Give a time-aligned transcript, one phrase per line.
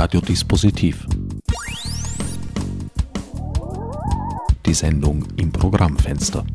[0.00, 1.08] Radiodispositiv.
[4.64, 6.46] Die Sendung im Programmfenster.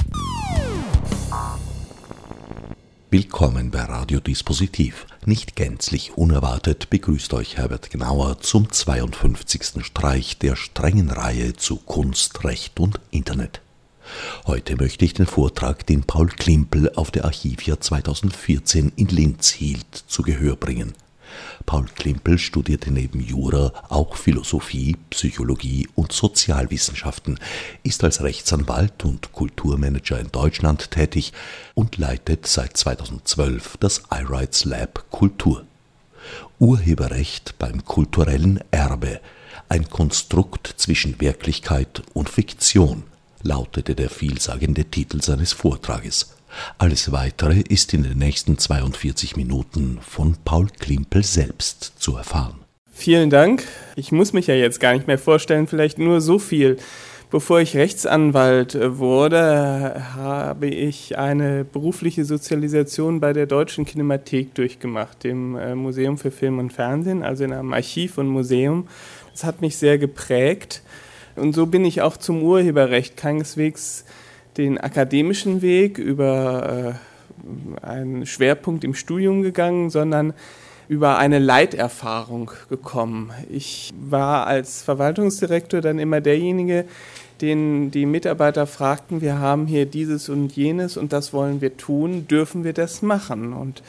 [3.12, 5.06] Willkommen bei Radiodispositiv.
[5.26, 9.86] Nicht gänzlich unerwartet begrüßt euch Herbert Gnauer zum 52.
[9.86, 13.60] Streich der strengen Reihe zu Kunst, Recht und Internet.
[14.48, 19.94] Heute möchte ich den Vortrag, den Paul Klimpel auf der Archivia 2014 in Linz hielt,
[20.08, 20.94] zu Gehör bringen.
[21.66, 27.40] Paul Klimpel studierte neben Jura auch Philosophie, Psychologie und Sozialwissenschaften,
[27.84, 31.34] ist als Rechtsanwalt und Kulturmanager in Deutschland tätig
[31.74, 35.66] und leitet seit 2012 das iRights Lab Kultur.
[36.60, 39.20] Urheberrecht beim kulturellen Erbe,
[39.70, 43.04] ein Konstrukt zwischen Wirklichkeit und Fiktion,
[43.42, 46.33] lautete der vielsagende Titel seines Vortrages.
[46.78, 52.56] Alles Weitere ist in den nächsten 42 Minuten von Paul Klimpel selbst zu erfahren.
[52.92, 53.64] Vielen Dank.
[53.96, 56.78] Ich muss mich ja jetzt gar nicht mehr vorstellen, vielleicht nur so viel.
[57.34, 65.56] Bevor ich Rechtsanwalt wurde, habe ich eine berufliche Sozialisation bei der Deutschen Kinemathek durchgemacht, dem
[65.56, 68.88] äh, Museum für Film und Fernsehen, also in einem Archiv und Museum.
[69.32, 70.84] Das hat mich sehr geprägt.
[71.36, 74.06] Und so bin ich auch zum Urheberrecht keineswegs
[74.58, 76.98] den akademischen Weg über
[77.82, 80.34] äh, einen Schwerpunkt im Studium gegangen, sondern
[80.88, 83.32] über eine Leiterfahrung gekommen.
[83.50, 86.86] Ich war als Verwaltungsdirektor dann immer derjenige,
[87.42, 92.28] den die Mitarbeiter fragten, wir haben hier dieses und jenes und das wollen wir tun,
[92.28, 93.54] dürfen wir das machen?
[93.54, 93.84] Und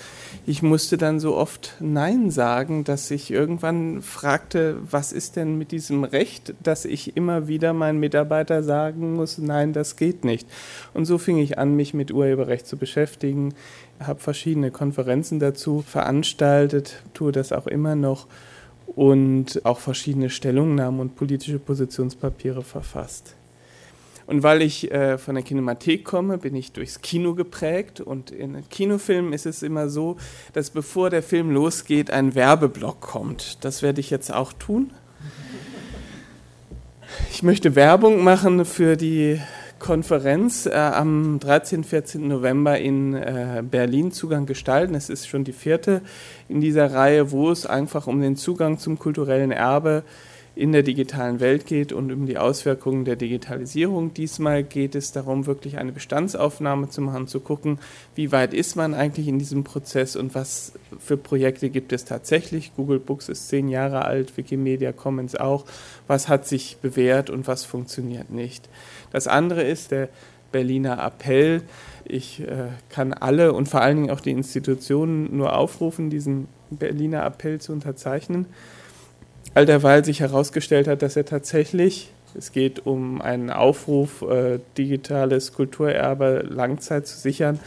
[0.47, 5.73] ich musste dann so oft Nein sagen, dass ich irgendwann fragte, was ist denn mit
[5.73, 10.49] diesem Recht, dass ich immer wieder meinen Mitarbeiter sagen muss, nein, das geht nicht.
[10.93, 13.55] Und so fing ich an, mich mit Urheberrecht zu beschäftigen,
[14.01, 18.27] habe verschiedene Konferenzen dazu veranstaltet, tue das auch immer noch
[18.97, 23.35] und auch verschiedene Stellungnahmen und politische Positionspapiere verfasst.
[24.27, 28.01] Und weil ich äh, von der Kinemathek komme, bin ich durchs Kino geprägt.
[28.01, 30.17] Und in Kinofilmen ist es immer so,
[30.55, 33.63] dass bevor der Film losgeht, ein Werbeblock kommt.
[33.65, 34.91] Das werde ich jetzt auch tun.
[37.31, 39.41] Ich möchte Werbung machen für die
[39.79, 41.85] Konferenz äh, am 13.
[41.85, 42.27] 14.
[42.27, 44.95] November in äh, Berlin Zugang gestalten.
[44.95, 46.03] Es ist schon die vierte
[46.49, 50.85] in dieser Reihe, wo es einfach um den Zugang zum kulturellen Erbe geht in der
[50.85, 54.15] digitalen Welt geht und um die Auswirkungen der Digitalisierung.
[54.15, 57.81] Diesmal geht es darum, wirklich eine Bestandsaufnahme zu machen, zu gucken,
[58.15, 62.73] wie weit ist man eigentlich in diesem Prozess und was für Projekte gibt es tatsächlich.
[62.77, 65.65] Google Books ist zehn Jahre alt, Wikimedia Commons auch.
[66.07, 68.69] Was hat sich bewährt und was funktioniert nicht.
[69.11, 70.09] Das andere ist der
[70.53, 71.63] Berliner Appell.
[72.05, 77.27] Ich äh, kann alle und vor allen Dingen auch die Institutionen nur aufrufen, diesen Berliner
[77.27, 78.47] Appell zu unterzeichnen
[79.53, 85.53] all derweil sich herausgestellt hat, dass er tatsächlich, es geht um einen Aufruf, äh, digitales
[85.53, 87.61] Kulturerbe Langzeit zu sichern,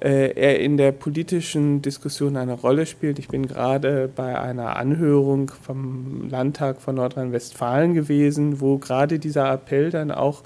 [0.00, 3.18] äh, er in der politischen Diskussion eine Rolle spielt.
[3.18, 9.90] Ich bin gerade bei einer Anhörung vom Landtag von Nordrhein-Westfalen gewesen, wo gerade dieser Appell
[9.90, 10.42] dann auch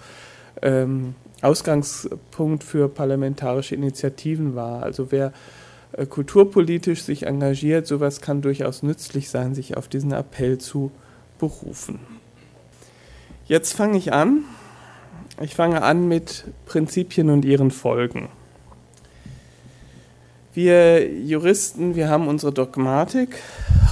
[0.63, 4.83] ähm, Ausgangspunkt für parlamentarische Initiativen war.
[4.83, 5.33] Also wer
[6.09, 10.91] kulturpolitisch sich engagiert, sowas kann durchaus nützlich sein, sich auf diesen Appell zu
[11.39, 12.01] berufen.
[13.47, 14.45] Jetzt fange ich an.
[15.41, 18.29] Ich fange an mit Prinzipien und ihren Folgen.
[20.55, 23.37] Wir Juristen, wir haben unsere Dogmatik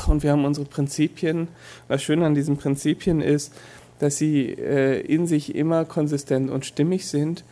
[0.07, 1.49] und wir haben unsere Prinzipien.
[1.89, 3.53] Was schön an diesen Prinzipien ist,
[3.99, 7.45] dass sie äh, in sich immer konsistent und stimmig sind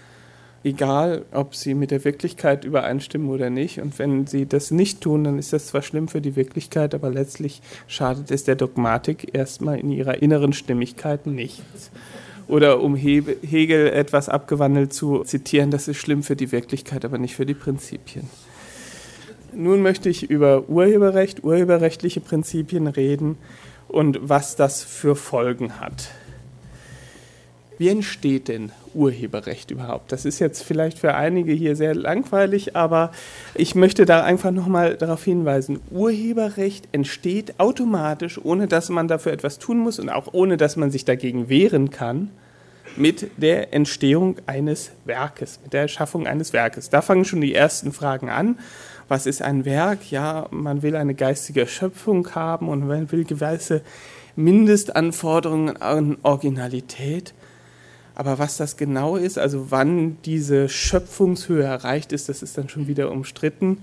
[0.64, 3.80] egal ob sie mit der Wirklichkeit übereinstimmen oder nicht.
[3.80, 7.10] Und wenn sie das nicht tun, dann ist das zwar schlimm für die Wirklichkeit, aber
[7.10, 11.90] letztlich schadet es der Dogmatik erstmal in ihrer inneren Stimmigkeit nichts.
[12.46, 17.36] Oder um Hegel etwas abgewandelt zu zitieren, das ist schlimm für die Wirklichkeit, aber nicht
[17.36, 18.28] für die Prinzipien.
[19.52, 23.38] Nun möchte ich über Urheberrecht, urheberrechtliche Prinzipien reden
[23.88, 26.10] und was das für Folgen hat.
[27.80, 30.12] Wie entsteht denn Urheberrecht überhaupt?
[30.12, 33.10] Das ist jetzt vielleicht für einige hier sehr langweilig, aber
[33.54, 35.80] ich möchte da einfach nochmal darauf hinweisen.
[35.90, 40.90] Urheberrecht entsteht automatisch, ohne dass man dafür etwas tun muss und auch ohne dass man
[40.90, 42.28] sich dagegen wehren kann,
[42.96, 46.90] mit der Entstehung eines Werkes, mit der Erschaffung eines Werkes.
[46.90, 48.58] Da fangen schon die ersten Fragen an.
[49.08, 50.10] Was ist ein Werk?
[50.10, 53.80] Ja, man will eine geistige Schöpfung haben und man will gewisse
[54.36, 57.32] Mindestanforderungen an Originalität.
[58.14, 62.86] Aber was das genau ist, also wann diese Schöpfungshöhe erreicht ist, das ist dann schon
[62.86, 63.78] wieder umstritten.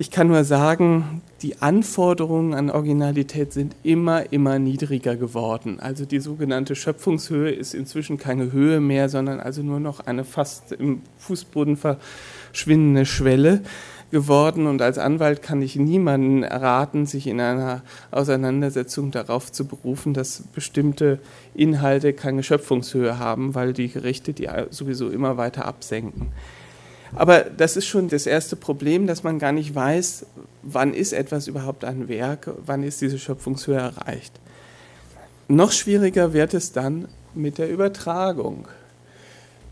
[0.00, 5.80] Ich kann nur sagen, die Anforderungen an Originalität sind immer, immer niedriger geworden.
[5.80, 10.70] Also die sogenannte Schöpfungshöhe ist inzwischen keine Höhe mehr, sondern also nur noch eine fast
[10.70, 13.62] im Fußboden verschwindende Schwelle
[14.10, 14.66] geworden.
[14.66, 20.42] Und als Anwalt kann ich niemanden erraten, sich in einer Auseinandersetzung darauf zu berufen, dass
[20.54, 21.18] bestimmte
[21.54, 26.28] Inhalte keine Schöpfungshöhe haben, weil die Gerichte die sowieso immer weiter absenken.
[27.14, 30.26] Aber das ist schon das erste Problem, dass man gar nicht weiß,
[30.62, 34.32] wann ist etwas überhaupt ein Werk, wann ist diese Schöpfungshöhe erreicht.
[35.48, 38.68] Noch schwieriger wird es dann mit der Übertragung.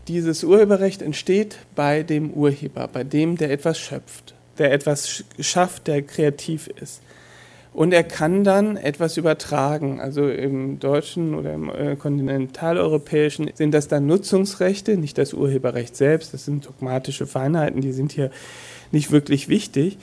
[0.07, 6.01] Dieses Urheberrecht entsteht bei dem Urheber, bei dem, der etwas schöpft, der etwas schafft, der
[6.01, 7.01] kreativ ist.
[7.73, 9.99] Und er kann dann etwas übertragen.
[9.99, 16.33] Also im deutschen oder im äh, kontinentaleuropäischen sind das dann Nutzungsrechte, nicht das Urheberrecht selbst.
[16.33, 18.31] Das sind dogmatische Feinheiten, die sind hier
[18.91, 19.97] nicht wirklich wichtig.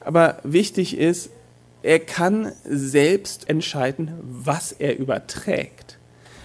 [0.00, 1.30] Aber wichtig ist,
[1.82, 5.98] er kann selbst entscheiden, was er überträgt.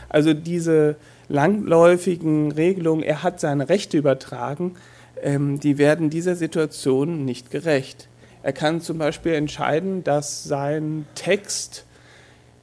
[0.09, 0.97] Also diese
[1.27, 4.75] langläufigen Regelungen, er hat seine Rechte übertragen,
[5.22, 8.07] ähm, die werden dieser Situation nicht gerecht.
[8.44, 11.86] Er kann zum Beispiel entscheiden, dass sein Text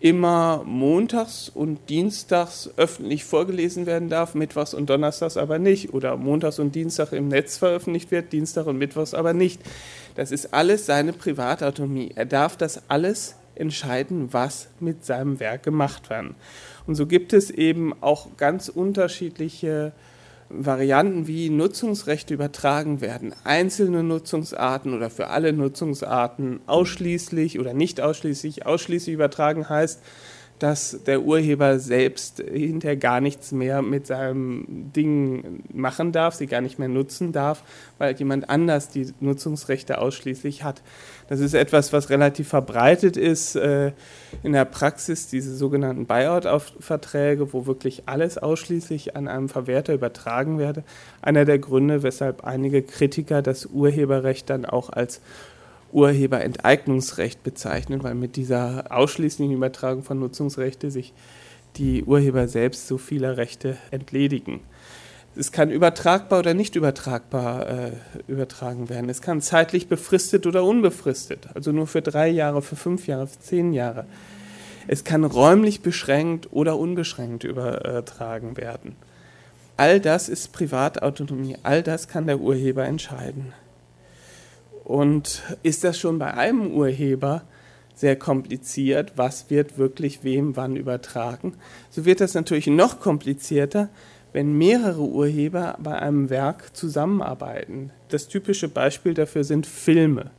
[0.03, 5.94] immer montags und dienstags öffentlich vorgelesen werden darf, mittwochs und donnerstags aber nicht.
[5.94, 9.61] Oder montags und Dienstag im Netz veröffentlicht wird, Dienstag und mittwochs aber nicht.
[10.17, 12.12] Das ist alles seine Privatautonomie.
[12.17, 16.35] Er darf das alles entscheiden, was mit seinem Werk gemacht wird.
[16.87, 19.93] Und so gibt es eben auch ganz unterschiedliche
[20.49, 23.34] Varianten, wie Nutzungsrechte übertragen werden.
[23.44, 28.67] Einzelne Nutzungsarten oder für alle Nutzungsarten ausschließlich oder nicht ausschließlich.
[28.67, 30.02] Ausschließlich übertragen heißt,
[30.62, 36.61] dass der Urheber selbst hinterher gar nichts mehr mit seinem Ding machen darf, sie gar
[36.61, 37.64] nicht mehr nutzen darf,
[37.99, 40.82] weil jemand anders die Nutzungsrechte ausschließlich hat.
[41.29, 43.91] Das ist etwas, was relativ verbreitet ist äh,
[44.44, 50.85] in der Praxis, diese sogenannten Buyout-Verträge, wo wirklich alles ausschließlich an einem Verwerter übertragen werde.
[51.23, 55.20] Einer der Gründe, weshalb einige Kritiker das Urheberrecht dann auch als
[55.93, 61.12] Urheberenteignungsrecht bezeichnen, weil mit dieser ausschließlichen Übertragung von Nutzungsrechte sich
[61.77, 64.61] die Urheber selbst so vieler Rechte entledigen.
[65.35, 67.93] Es kann übertragbar oder nicht übertragbar äh,
[68.27, 69.09] übertragen werden.
[69.09, 73.41] Es kann zeitlich befristet oder unbefristet, also nur für drei Jahre, für fünf Jahre, für
[73.41, 74.05] zehn Jahre.
[74.88, 78.97] Es kann räumlich beschränkt oder unbeschränkt übertragen werden.
[79.79, 83.55] All das ist Privatautonomie, all das kann der Urheber entscheiden.
[84.84, 87.43] Und ist das schon bei einem Urheber
[87.94, 91.55] sehr kompliziert, was wird wirklich wem wann übertragen,
[91.90, 93.90] so wird das natürlich noch komplizierter,
[94.32, 97.90] wenn mehrere Urheber bei einem Werk zusammenarbeiten.
[98.08, 100.31] Das typische Beispiel dafür sind Filme.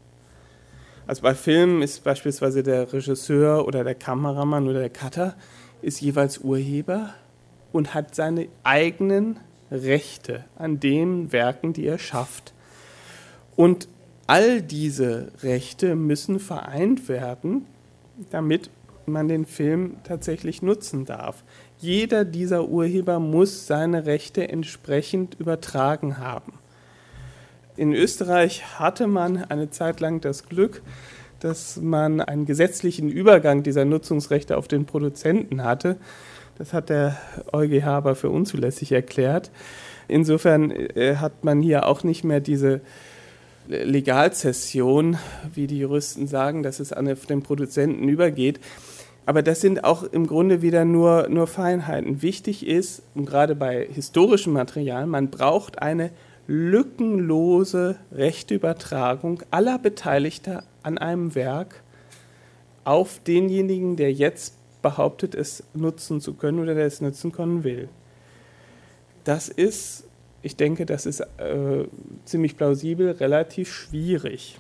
[1.06, 5.36] Also bei Filmen ist beispielsweise der Regisseur oder der Kameramann oder der Cutter
[5.82, 7.14] ist jeweils Urheber
[7.72, 9.38] und hat seine eigenen
[9.70, 12.54] Rechte an den Werken, die er schafft.
[13.56, 13.88] Und
[14.28, 17.66] all diese Rechte müssen vereint werden,
[18.32, 18.70] damit
[19.06, 21.44] man den Film tatsächlich nutzen darf.
[21.80, 26.54] Jeder dieser Urheber muss seine Rechte entsprechend übertragen haben.
[27.76, 30.82] In Österreich hatte man eine Zeit lang das Glück,
[31.40, 35.98] dass man einen gesetzlichen Übergang dieser Nutzungsrechte auf den Produzenten hatte.
[36.58, 37.18] Das hat der
[37.52, 39.52] EuGH aber für unzulässig erklärt.
[40.08, 42.82] Insofern äh, hat man hier auch nicht mehr diese
[43.68, 45.18] Legalzession,
[45.54, 48.60] wie die Juristen sagen, dass es an den Produzenten übergeht.
[49.26, 52.22] Aber das sind auch im Grunde wieder nur, nur Feinheiten.
[52.22, 56.12] Wichtig ist, und gerade bei historischem Material, man braucht eine
[56.46, 61.82] lückenlose Rechteübertragung aller Beteiligter an einem Werk
[62.84, 67.88] auf denjenigen, der jetzt behauptet, es nutzen zu können oder der es nutzen können will.
[69.24, 70.04] Das ist
[70.44, 71.86] ich denke, das ist äh,
[72.26, 74.60] ziemlich plausibel, relativ schwierig.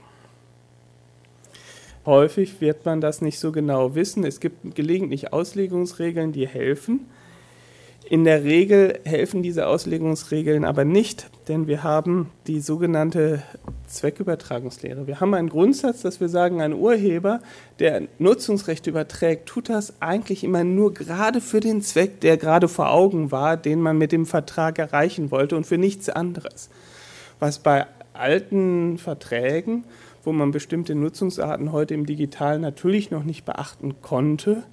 [2.05, 4.25] Häufig wird man das nicht so genau wissen.
[4.25, 7.01] Es gibt gelegentlich Auslegungsregeln, die helfen.
[8.09, 13.43] In der Regel helfen diese Auslegungsregeln aber nicht, denn wir haben die sogenannte
[13.87, 15.07] Zweckübertragungslehre.
[15.07, 17.39] Wir haben einen Grundsatz, dass wir sagen, ein Urheber,
[17.79, 22.91] der Nutzungsrechte überträgt, tut das eigentlich immer nur gerade für den Zweck, der gerade vor
[22.91, 26.69] Augen war, den man mit dem Vertrag erreichen wollte und für nichts anderes.
[27.39, 29.85] Was bei alten Verträgen,
[30.25, 34.63] wo man bestimmte Nutzungsarten heute im Digitalen natürlich noch nicht beachten konnte,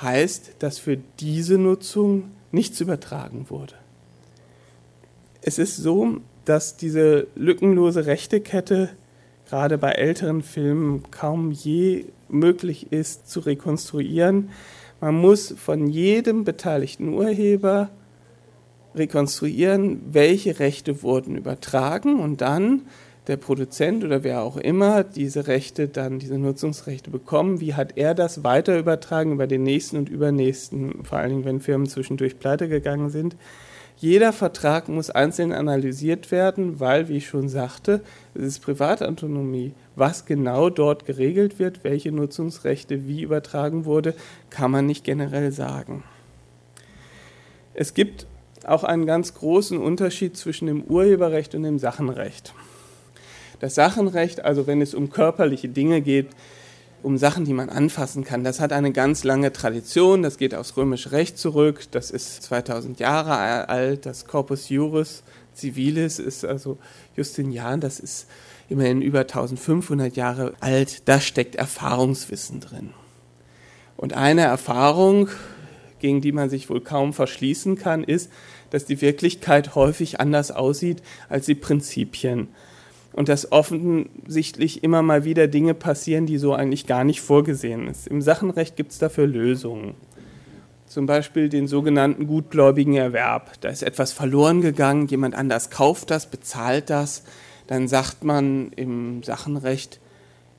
[0.00, 3.74] heißt, dass für diese Nutzung nichts übertragen wurde.
[5.42, 8.90] Es ist so, dass diese lückenlose Rechtekette
[9.48, 14.50] gerade bei älteren Filmen kaum je möglich ist zu rekonstruieren.
[15.00, 17.90] Man muss von jedem beteiligten Urheber
[18.94, 22.82] rekonstruieren, welche Rechte wurden übertragen und dann
[23.26, 28.14] der Produzent oder wer auch immer diese Rechte dann, diese Nutzungsrechte bekommen, wie hat er
[28.14, 32.68] das weiter übertragen über den nächsten und übernächsten, vor allen Dingen, wenn Firmen zwischendurch pleite
[32.68, 33.36] gegangen sind.
[33.96, 38.02] Jeder Vertrag muss einzeln analysiert werden, weil, wie ich schon sagte,
[38.34, 39.72] es ist Privatautonomie.
[39.96, 44.14] Was genau dort geregelt wird, welche Nutzungsrechte wie übertragen wurde,
[44.50, 46.02] kann man nicht generell sagen.
[47.72, 48.26] Es gibt
[48.66, 52.52] auch einen ganz großen Unterschied zwischen dem Urheberrecht und dem Sachenrecht.
[53.60, 56.28] Das Sachenrecht, also wenn es um körperliche Dinge geht,
[57.02, 58.44] um Sachen, die man anfassen kann.
[58.44, 62.98] Das hat eine ganz lange Tradition, das geht aufs römische Recht zurück, das ist 2000
[62.98, 65.22] Jahre alt, das Corpus Juris
[65.54, 66.78] Civilis ist also
[67.16, 68.26] Justinian, das ist
[68.68, 72.90] immerhin über 1500 Jahre alt, da steckt Erfahrungswissen drin.
[73.96, 75.28] Und eine Erfahrung,
[76.00, 78.30] gegen die man sich wohl kaum verschließen kann, ist,
[78.70, 82.48] dass die Wirklichkeit häufig anders aussieht als die Prinzipien
[83.14, 88.08] und dass offensichtlich immer mal wieder Dinge passieren, die so eigentlich gar nicht vorgesehen ist.
[88.08, 89.94] Im Sachenrecht gibt es dafür Lösungen.
[90.86, 93.52] Zum Beispiel den sogenannten gutgläubigen Erwerb.
[93.60, 97.22] Da ist etwas verloren gegangen, jemand anders kauft das, bezahlt das.
[97.66, 100.00] Dann sagt man im Sachenrecht,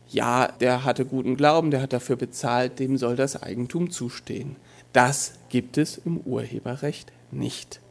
[0.07, 4.55] ja, der hatte guten Glauben, der hat dafür bezahlt, dem soll das Eigentum zustehen.
[4.93, 7.81] Das gibt es im Urheberrecht nicht.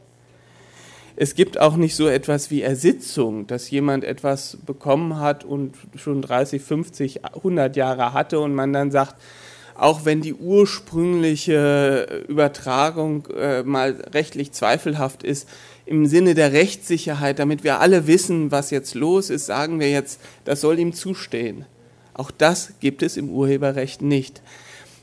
[1.17, 6.21] Es gibt auch nicht so etwas wie Ersitzung, dass jemand etwas bekommen hat und schon
[6.21, 9.15] 30, 50, 100 Jahre hatte und man dann sagt,
[9.75, 15.47] auch wenn die ursprüngliche Übertragung äh, mal rechtlich zweifelhaft ist,
[15.85, 20.19] im Sinne der Rechtssicherheit, damit wir alle wissen, was jetzt los ist, sagen wir jetzt,
[20.43, 21.65] das soll ihm zustehen.
[22.13, 24.41] Auch das gibt es im Urheberrecht nicht.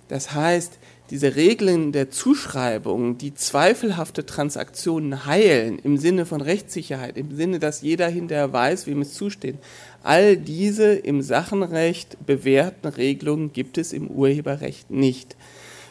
[0.08, 0.78] Das heißt,
[1.12, 7.82] diese Regeln der Zuschreibung, die zweifelhafte Transaktionen heilen, im Sinne von Rechtssicherheit, im Sinne, dass
[7.82, 9.56] jeder hinterher weiß, wem es zusteht,
[10.02, 15.36] all diese im Sachenrecht bewährten Regelungen gibt es im Urheberrecht nicht.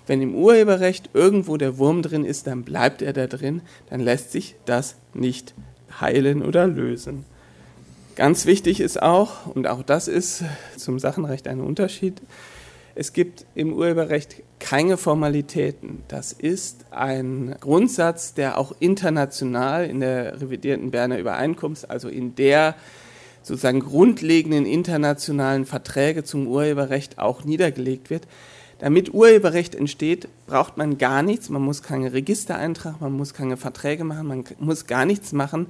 [0.08, 3.62] Wenn im Urheberrecht irgendwo der Wurm drin ist, dann bleibt er da drin,
[3.92, 5.54] dann lässt sich das nicht
[6.00, 7.25] heilen oder lösen.
[8.16, 10.44] Ganz wichtig ist auch, und auch das ist
[10.78, 12.20] zum Sachenrecht ein Unterschied,
[12.95, 16.03] es gibt im Urheberrecht keine Formalitäten.
[16.07, 22.75] Das ist ein Grundsatz, der auch international in der revidierten Berner Übereinkunft, also in der
[23.43, 28.27] sozusagen grundlegenden internationalen Verträge zum Urheberrecht auch niedergelegt wird.
[28.79, 31.50] Damit Urheberrecht entsteht, braucht man gar nichts.
[31.50, 35.67] Man muss keine Register eintragen, man muss keine Verträge machen, man muss gar nichts machen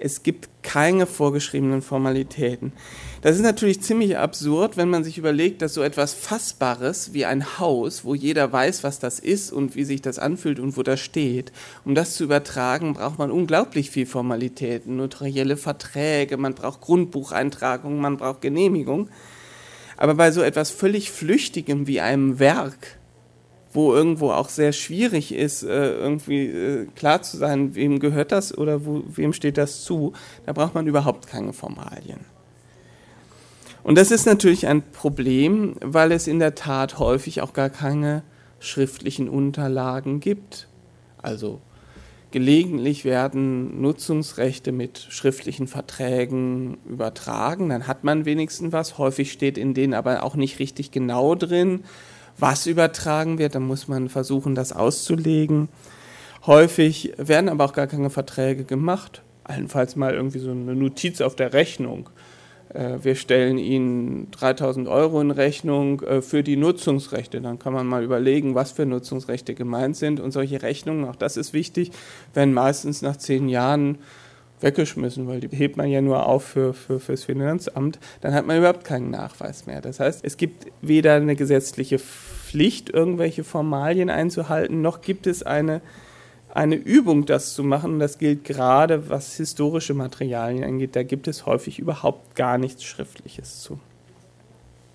[0.00, 2.72] es gibt keine vorgeschriebenen Formalitäten.
[3.22, 7.58] Das ist natürlich ziemlich absurd, wenn man sich überlegt, dass so etwas Fassbares wie ein
[7.58, 11.00] Haus, wo jeder weiß, was das ist und wie sich das anfühlt und wo das
[11.00, 11.52] steht,
[11.84, 18.16] um das zu übertragen, braucht man unglaublich viel Formalitäten, notarielle Verträge, man braucht Grundbucheintragungen, man
[18.16, 19.08] braucht Genehmigung.
[19.96, 22.97] Aber bei so etwas völlig Flüchtigem wie einem Werk,
[23.78, 28.58] wo irgendwo auch sehr schwierig ist, äh, irgendwie äh, klar zu sein, wem gehört das
[28.58, 30.14] oder wo, wem steht das zu,
[30.46, 32.18] da braucht man überhaupt keine Formalien.
[33.84, 38.24] Und das ist natürlich ein Problem, weil es in der Tat häufig auch gar keine
[38.58, 40.66] schriftlichen Unterlagen gibt.
[41.22, 41.60] Also
[42.32, 48.98] gelegentlich werden Nutzungsrechte mit schriftlichen Verträgen übertragen, dann hat man wenigstens was.
[48.98, 51.84] Häufig steht in denen aber auch nicht richtig genau drin,
[52.38, 53.54] was übertragen wird.
[53.54, 55.68] Dann muss man versuchen, das auszulegen.
[56.46, 59.22] Häufig werden aber auch gar keine Verträge gemacht.
[59.44, 62.10] Allenfalls mal irgendwie so eine Notiz auf der Rechnung.
[62.72, 67.40] Äh, wir stellen Ihnen 3000 Euro in Rechnung äh, für die Nutzungsrechte.
[67.40, 70.20] Dann kann man mal überlegen, was für Nutzungsrechte gemeint sind.
[70.20, 71.90] Und solche Rechnungen, auch das ist wichtig,
[72.34, 73.98] werden meistens nach zehn Jahren
[74.60, 78.58] weggeschmissen, weil die hebt man ja nur auf für, für, fürs Finanzamt, dann hat man
[78.58, 79.80] überhaupt keinen Nachweis mehr.
[79.80, 85.80] Das heißt, es gibt weder eine gesetzliche Pflicht, irgendwelche Formalien einzuhalten, noch gibt es eine,
[86.52, 87.98] eine Übung, das zu machen.
[87.98, 90.96] Das gilt gerade, was historische Materialien angeht.
[90.96, 93.78] Da gibt es häufig überhaupt gar nichts Schriftliches zu.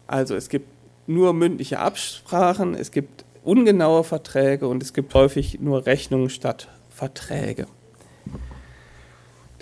[0.08, 0.67] Also es gibt
[1.08, 7.67] nur mündliche Absprachen, es gibt ungenaue Verträge und es gibt häufig nur Rechnungen statt Verträge.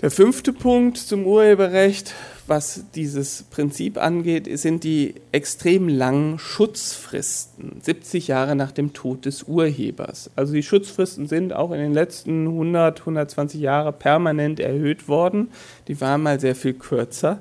[0.02, 2.12] Der fünfte Punkt zum Urheberrecht,
[2.48, 9.44] was dieses Prinzip angeht, sind die extrem langen Schutzfristen, 70 Jahre nach dem Tod des
[9.44, 10.28] Urhebers.
[10.34, 15.52] Also die Schutzfristen sind auch in den letzten 100, 120 Jahren permanent erhöht worden.
[15.86, 17.40] Die waren mal sehr viel kürzer.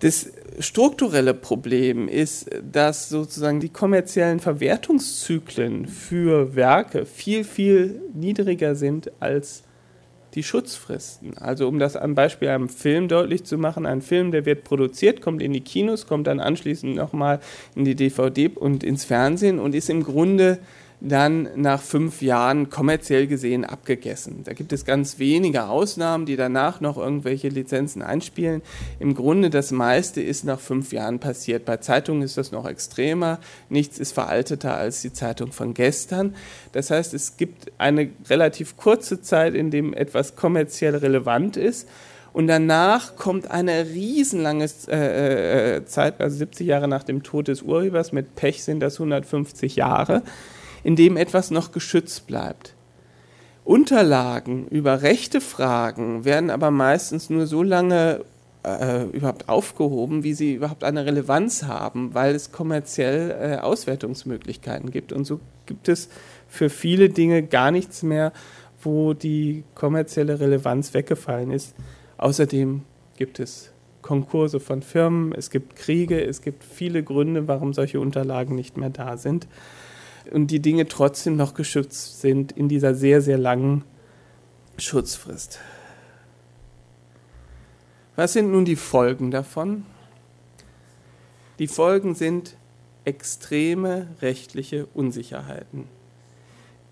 [0.00, 9.12] Das strukturelle Problem ist, dass sozusagen die kommerziellen Verwertungszyklen für Werke viel, viel niedriger sind
[9.20, 9.64] als
[10.34, 11.36] die Schutzfristen.
[11.38, 15.20] Also um das am Beispiel einem Film deutlich zu machen, ein Film, der wird produziert,
[15.20, 17.40] kommt in die Kinos, kommt dann anschließend nochmal
[17.74, 20.58] in die DVD und ins Fernsehen und ist im Grunde
[21.04, 24.42] dann nach fünf Jahren kommerziell gesehen abgegessen.
[24.44, 28.62] Da gibt es ganz wenige Ausnahmen, die danach noch irgendwelche Lizenzen einspielen.
[29.00, 31.64] Im Grunde das meiste ist nach fünf Jahren passiert.
[31.64, 33.40] Bei Zeitungen ist das noch extremer.
[33.68, 36.36] Nichts ist veralteter als die Zeitung von gestern.
[36.70, 41.88] Das heißt, es gibt eine relativ kurze Zeit, in dem etwas kommerziell relevant ist.
[42.32, 47.62] Und danach kommt eine riesenlange äh, äh Zeit, also 70 Jahre nach dem Tod des
[47.62, 50.22] Urhebers, mit Pech sind das 150 Jahre
[50.84, 52.74] in dem etwas noch geschützt bleibt.
[53.64, 58.24] Unterlagen über rechte Fragen werden aber meistens nur so lange
[58.64, 65.12] äh, überhaupt aufgehoben, wie sie überhaupt eine Relevanz haben, weil es kommerziell äh, Auswertungsmöglichkeiten gibt.
[65.12, 66.08] Und so gibt es
[66.48, 68.32] für viele Dinge gar nichts mehr,
[68.82, 71.74] wo die kommerzielle Relevanz weggefallen ist.
[72.18, 72.82] Außerdem
[73.16, 73.70] gibt es
[74.00, 78.90] Konkurse von Firmen, es gibt Kriege, es gibt viele Gründe, warum solche Unterlagen nicht mehr
[78.90, 79.46] da sind
[80.30, 83.84] und die Dinge trotzdem noch geschützt sind in dieser sehr, sehr langen
[84.78, 85.58] Schutzfrist.
[88.16, 89.84] Was sind nun die Folgen davon?
[91.58, 92.56] Die Folgen sind
[93.04, 95.88] extreme rechtliche Unsicherheiten,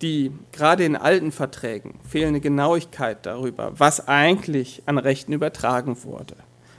[0.02, 6.36] die gerade in alten Verträgen fehlende Genauigkeit darüber, was eigentlich an Rechten übertragen wurde,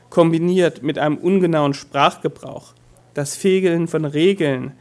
[0.09, 2.73] kombiniert mit einem ungenauen Sprachgebrauch,
[3.13, 4.73] das Fehlen von Regeln,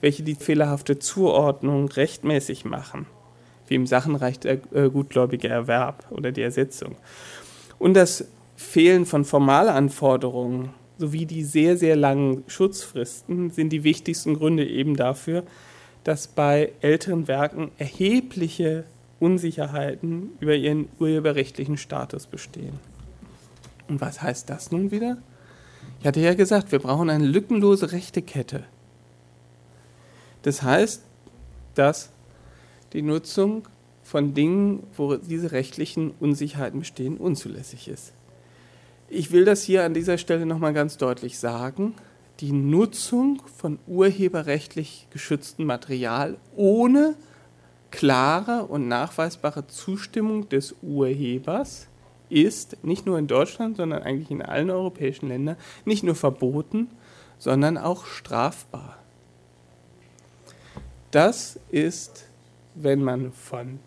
[0.00, 3.06] welche die fehlerhafte Zuordnung rechtmäßig machen,
[3.66, 6.96] wie im Sachenrecht der äh, gutgläubige Erwerb oder die Ersetzung.
[7.78, 8.26] Und das
[8.56, 15.42] Fehlen von Formalanforderungen sowie die sehr, sehr langen Schutzfristen sind die wichtigsten Gründe eben dafür,
[16.04, 18.84] dass bei älteren Werken erhebliche
[19.18, 22.78] Unsicherheiten über ihren urheberrechtlichen Status bestehen.
[23.88, 25.18] Und was heißt das nun wieder?
[26.00, 28.64] Ich hatte ja gesagt, wir brauchen eine lückenlose Rechtekette.
[30.46, 31.02] Das heißt,
[31.74, 32.10] dass
[32.92, 33.66] die Nutzung
[34.04, 38.12] von Dingen, wo diese rechtlichen Unsicherheiten bestehen, unzulässig ist.
[39.08, 41.94] Ich will das hier an dieser Stelle nochmal ganz deutlich sagen.
[42.38, 47.16] Die Nutzung von urheberrechtlich geschütztem Material ohne
[47.90, 51.88] klare und nachweisbare Zustimmung des Urhebers
[52.30, 56.86] ist nicht nur in Deutschland, sondern eigentlich in allen europäischen Ländern nicht nur verboten,
[57.36, 58.96] sondern auch strafbar.
[61.16, 62.26] Das ist,
[62.74, 63.78] wenn man von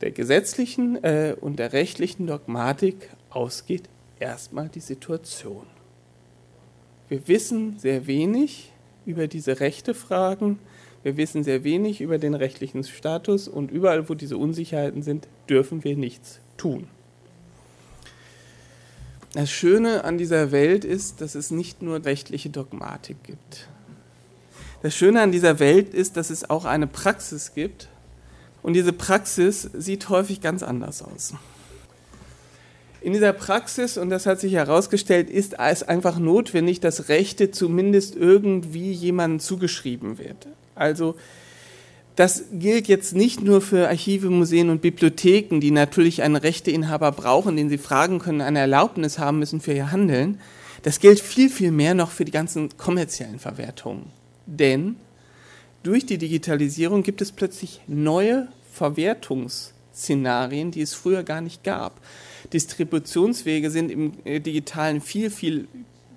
[0.00, 3.82] der gesetzlichen äh, und der rechtlichen Dogmatik ausgeht,
[4.18, 5.66] erstmal die Situation.
[7.10, 8.72] Wir wissen sehr wenig
[9.04, 10.58] über diese rechte Fragen,
[11.02, 15.84] wir wissen sehr wenig über den rechtlichen Status und überall, wo diese Unsicherheiten sind, dürfen
[15.84, 16.88] wir nichts tun.
[19.34, 23.68] Das Schöne an dieser Welt ist, dass es nicht nur rechtliche Dogmatik gibt.
[24.80, 27.88] Das Schöne an dieser Welt ist, dass es auch eine Praxis gibt.
[28.62, 31.34] Und diese Praxis sieht häufig ganz anders aus.
[33.00, 38.16] In dieser Praxis, und das hat sich herausgestellt, ist es einfach notwendig, dass Rechte zumindest
[38.16, 40.48] irgendwie jemandem zugeschrieben wird.
[40.74, 41.16] Also
[42.16, 47.56] das gilt jetzt nicht nur für Archive, Museen und Bibliotheken, die natürlich einen Rechteinhaber brauchen,
[47.56, 50.40] den sie fragen können, eine Erlaubnis haben müssen für ihr Handeln.
[50.82, 54.17] Das gilt viel, viel mehr noch für die ganzen kommerziellen Verwertungen
[54.48, 54.96] denn
[55.82, 62.00] durch die Digitalisierung gibt es plötzlich neue Verwertungsszenarien, die es früher gar nicht gab.
[62.52, 65.68] Distributionswege sind im äh, digitalen viel, viel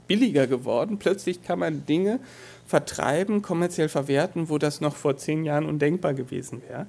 [0.08, 0.98] billiger geworden.
[0.98, 2.20] Plötzlich kann man Dinge
[2.66, 6.88] vertreiben, kommerziell verwerten, wo das noch vor zehn Jahren undenkbar gewesen wäre.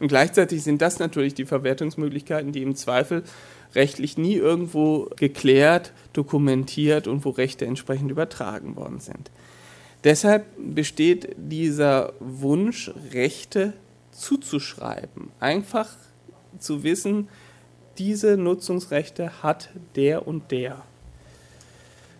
[0.00, 3.24] Und gleichzeitig sind das natürlich die Verwertungsmöglichkeiten, die im Zweifel
[3.74, 9.30] rechtlich nie irgendwo geklärt, dokumentiert und wo Rechte entsprechend übertragen worden sind.
[10.04, 13.72] Deshalb besteht dieser Wunsch, Rechte
[14.12, 15.30] zuzuschreiben.
[15.40, 15.88] Einfach
[16.58, 17.28] zu wissen,
[17.96, 20.82] diese Nutzungsrechte hat der und der.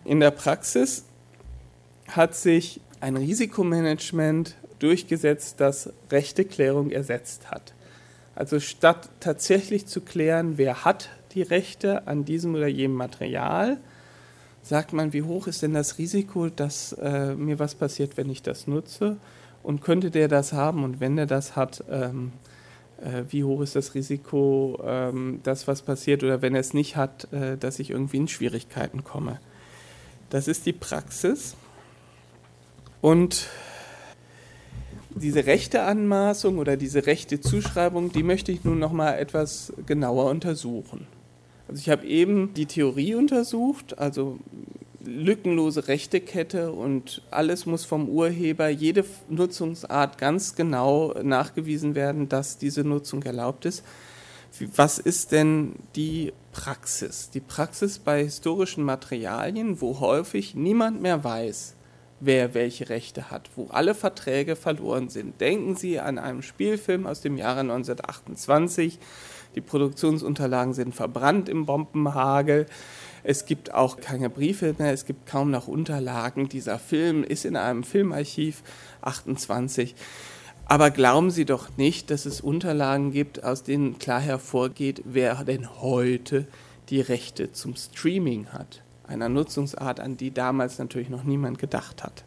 [0.03, 1.05] In der Praxis
[2.07, 7.73] hat sich ein Risikomanagement durchgesetzt, das Rechteklärung ersetzt hat.
[8.35, 13.77] Also statt tatsächlich zu klären, wer hat die Rechte an diesem oder jenem Material,
[14.65, 18.41] sagt man, wie hoch ist denn das Risiko, dass äh, mir was passiert, wenn ich
[18.41, 19.17] das nutze?
[19.61, 20.83] Und könnte der das haben?
[20.83, 22.33] Und wenn er das hat, ähm,
[22.99, 26.23] äh, wie hoch ist das Risiko, ähm, dass was passiert?
[26.23, 29.39] Oder wenn er es nicht hat, äh, dass ich irgendwie in Schwierigkeiten komme?
[30.31, 31.55] Das ist die Praxis.
[33.01, 33.47] Und
[35.11, 40.25] diese rechte Anmaßung oder diese rechte Zuschreibung, die möchte ich nun noch mal etwas genauer
[40.31, 41.05] untersuchen.
[41.67, 44.39] Also ich habe eben die Theorie untersucht, also
[45.03, 52.83] lückenlose Rechtekette und alles muss vom Urheber, jede Nutzungsart ganz genau nachgewiesen werden, dass diese
[52.83, 53.83] Nutzung erlaubt ist.
[54.75, 57.29] Was ist denn die Praxis?
[57.29, 61.75] Die Praxis bei historischen Materialien, wo häufig niemand mehr weiß,
[62.21, 65.41] wer welche Rechte hat, wo alle Verträge verloren sind.
[65.41, 68.97] Denken Sie an einen Spielfilm aus dem Jahre 1928.
[69.55, 72.65] Die Produktionsunterlagen sind verbrannt im Bombenhagel.
[73.23, 76.47] Es gibt auch keine Briefe mehr, es gibt kaum noch Unterlagen.
[76.49, 78.61] Dieser Film ist in einem Filmarchiv
[79.01, 79.95] 28.
[80.65, 85.81] Aber glauben Sie doch nicht, dass es Unterlagen gibt, aus denen klar hervorgeht, wer denn
[85.81, 86.47] heute
[86.89, 88.81] die Rechte zum Streaming hat.
[89.07, 92.23] Einer Nutzungsart, an die damals natürlich noch niemand gedacht hat.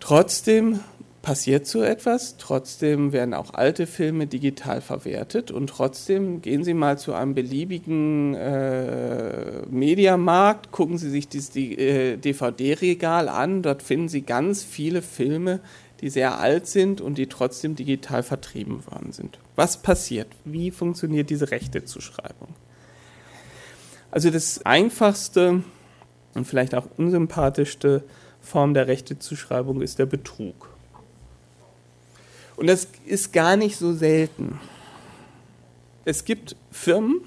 [0.00, 0.80] Trotzdem
[1.28, 2.38] passiert so etwas.
[2.38, 8.32] Trotzdem werden auch alte Filme digital verwertet und trotzdem gehen Sie mal zu einem beliebigen
[8.32, 13.60] äh, Mediamarkt, gucken Sie sich äh, DVD-Regal an.
[13.60, 15.60] Dort finden Sie ganz viele Filme,
[16.00, 19.38] die sehr alt sind und die trotzdem digital vertrieben worden sind.
[19.54, 20.28] Was passiert?
[20.46, 22.48] Wie funktioniert diese Rechtezuschreibung?
[24.10, 25.62] Also das einfachste
[26.32, 28.04] und vielleicht auch unsympathischste
[28.40, 30.77] Form der Rechtezuschreibung ist der Betrug.
[32.58, 34.58] Und das ist gar nicht so selten.
[36.04, 37.20] Es gibt Firmen,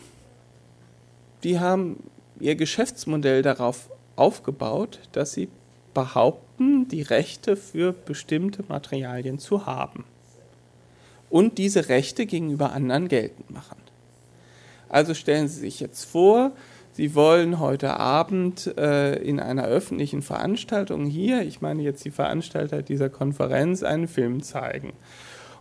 [1.46, 2.04] die haben
[2.41, 5.48] ihr Geschäftsmodell darauf aufgebaut, dass sie
[5.94, 10.04] behaupten, die Rechte für bestimmte Materialien zu haben.
[11.30, 13.78] Und diese Rechte gegenüber anderen geltend machen.
[14.89, 16.52] Also stellen Sie sich jetzt vor,
[16.93, 22.82] Sie wollen heute Abend äh, in einer öffentlichen Veranstaltung hier, ich meine jetzt die Veranstalter
[22.82, 24.91] dieser Konferenz, einen Film zeigen.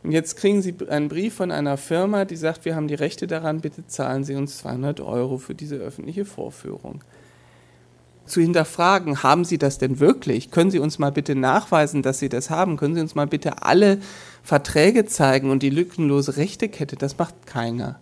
[0.02, 3.28] Und jetzt kriegen Sie einen Brief von einer Firma, die sagt, wir haben die Rechte
[3.28, 7.04] daran, bitte zahlen Sie uns 200 Euro für diese öffentliche Vorführung.
[8.24, 10.50] Zu hinterfragen, haben Sie das denn wirklich?
[10.50, 12.76] Können Sie uns mal bitte nachweisen, dass Sie das haben?
[12.76, 13.98] Können Sie uns mal bitte alle
[14.42, 16.96] Verträge zeigen und die lückenlose Rechtekette?
[16.96, 18.00] Das macht keiner.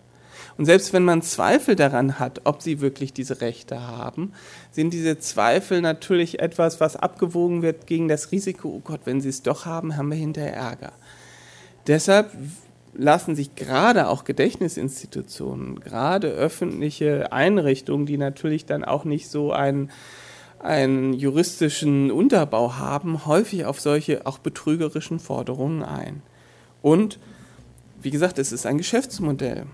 [0.57, 4.33] Und selbst wenn man Zweifel daran hat, ob sie wirklich diese Rechte haben,
[4.71, 9.29] sind diese Zweifel natürlich etwas, was abgewogen wird gegen das Risiko, oh Gott, wenn sie
[9.29, 10.91] es doch haben, haben wir hinterher Ärger.
[11.87, 12.31] Deshalb
[12.93, 19.89] lassen sich gerade auch Gedächtnisinstitutionen, gerade öffentliche Einrichtungen, die natürlich dann auch nicht so einen,
[20.59, 26.21] einen juristischen Unterbau haben, häufig auf solche auch betrügerischen Forderungen ein.
[26.81, 27.19] Und
[28.01, 29.65] wie gesagt, es ist ein Geschäftsmodell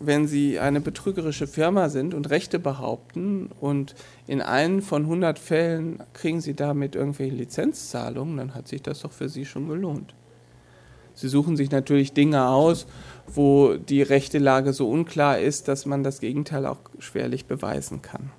[0.00, 3.94] wenn Sie eine betrügerische Firma sind und Rechte behaupten und
[4.26, 9.12] in einen von 100 Fällen kriegen Sie damit irgendwelche Lizenzzahlungen, dann hat sich das doch
[9.12, 10.14] für Sie schon gelohnt.
[11.14, 12.86] Sie suchen sich natürlich Dinge aus,
[13.26, 18.30] wo die rechte Lage so unklar ist, dass man das Gegenteil auch schwerlich beweisen kann.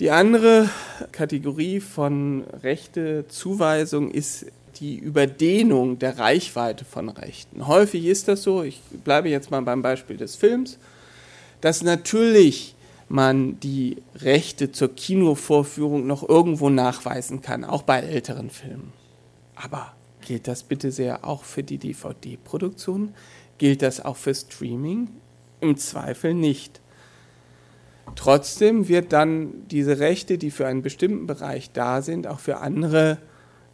[0.00, 0.70] Die andere
[1.12, 4.46] Kategorie von Rechtezuweisung ist
[4.80, 7.66] die Überdehnung der Reichweite von Rechten.
[7.66, 10.78] Häufig ist das so, ich bleibe jetzt mal beim Beispiel des Films,
[11.60, 12.74] dass natürlich
[13.08, 18.92] man die Rechte zur Kinovorführung noch irgendwo nachweisen kann, auch bei älteren Filmen.
[19.56, 23.14] Aber gilt das bitte sehr auch für die DVD-Produktion?
[23.56, 25.08] Gilt das auch für Streaming?
[25.60, 26.80] Im Zweifel nicht.
[28.14, 33.18] Trotzdem wird dann diese Rechte, die für einen bestimmten Bereich da sind, auch für andere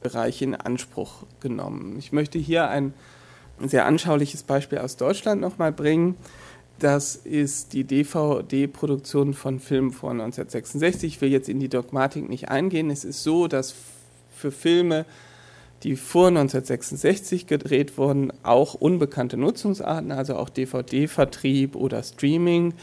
[0.05, 1.97] Bereiche in Anspruch genommen.
[1.99, 2.93] Ich möchte hier ein
[3.59, 6.17] sehr anschauliches Beispiel aus Deutschland nochmal bringen.
[6.79, 11.15] Das ist die DVD-Produktion von Filmen vor 1966.
[11.15, 12.91] Ich will jetzt in die Dogmatik nicht eingehen.
[12.91, 13.75] Es ist so, dass
[14.37, 15.07] für Filme,
[15.85, 22.75] die vor 1966 gedreht wurden, auch unbekannte Nutzungsarten, also auch DVD-Vertrieb oder Streaming,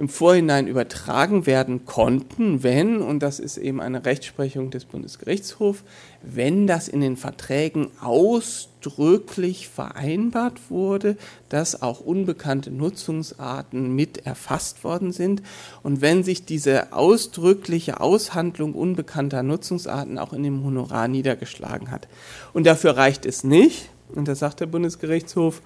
[0.00, 5.84] im Vorhinein übertragen werden konnten, wenn, und das ist eben eine Rechtsprechung des Bundesgerichtshofs,
[6.22, 11.18] wenn das in den Verträgen ausdrücklich vereinbart wurde,
[11.50, 15.42] dass auch unbekannte Nutzungsarten mit erfasst worden sind
[15.82, 22.08] und wenn sich diese ausdrückliche Aushandlung unbekannter Nutzungsarten auch in dem Honorar niedergeschlagen hat.
[22.54, 25.60] Und dafür reicht es nicht, und das sagt der Bundesgerichtshof,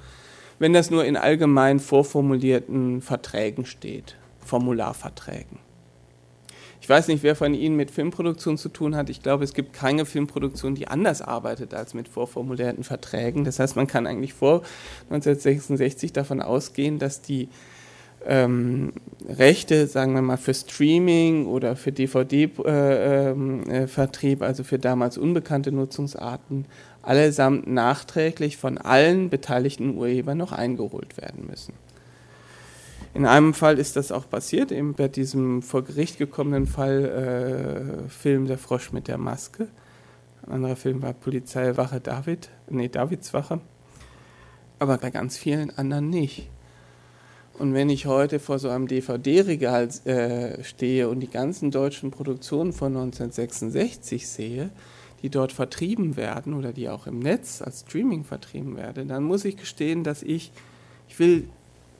[0.59, 4.17] wenn das nur in allgemein vorformulierten Verträgen steht.
[4.45, 5.59] Formularverträgen.
[6.85, 9.09] Ich weiß nicht, wer von Ihnen mit Filmproduktion zu tun hat.
[9.09, 13.45] Ich glaube, es gibt keine Filmproduktion, die anders arbeitet als mit vorformulierten Verträgen.
[13.45, 14.61] Das heißt, man kann eigentlich vor
[15.09, 17.49] 1966 davon ausgehen, dass die
[18.27, 18.93] ähm,
[19.27, 22.59] Rechte, sagen wir mal, für Streaming oder für DVD-Vertrieb,
[24.39, 26.67] äh, äh, also für damals unbekannte Nutzungsarten,
[27.01, 31.73] allesamt nachträglich von allen beteiligten Urhebern noch eingeholt werden müssen.
[33.15, 38.09] In einem Fall ist das auch passiert, eben bei diesem vor Gericht gekommenen Fall äh,
[38.09, 39.69] Film Der Frosch mit der Maske.
[40.45, 43.61] Ein anderer Film war Polizeiwache David, nee, Davidswache.
[44.81, 46.51] Aber bei ganz vielen anderen nicht.
[47.57, 52.73] Und wenn ich heute vor so einem DVD-Regal äh, stehe und die ganzen deutschen Produktionen
[52.73, 54.71] von 1966 sehe,
[55.23, 59.45] die dort vertrieben werden oder die auch im Netz als Streaming vertrieben werden, dann muss
[59.45, 60.51] ich gestehen, dass ich,
[61.09, 61.49] ich will